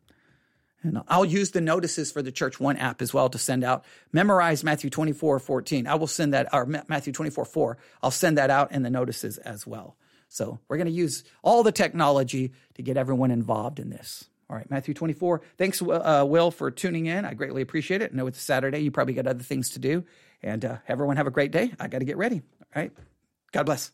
[0.83, 3.85] And I'll use the notices for the Church One app as well to send out.
[4.13, 5.87] Memorize Matthew 24, 14.
[5.87, 7.77] I will send that, or Matthew 24, 4.
[8.03, 9.97] I'll send that out in the notices as well.
[10.27, 14.25] So we're going to use all the technology to get everyone involved in this.
[14.47, 15.41] All right, Matthew 24.
[15.57, 17.25] Thanks, uh, Will, for tuning in.
[17.25, 18.11] I greatly appreciate it.
[18.13, 18.79] I know it's Saturday.
[18.79, 20.03] You probably got other things to do.
[20.43, 21.73] And uh, everyone have a great day.
[21.79, 22.41] I got to get ready.
[22.75, 22.91] All right.
[23.51, 23.91] God bless.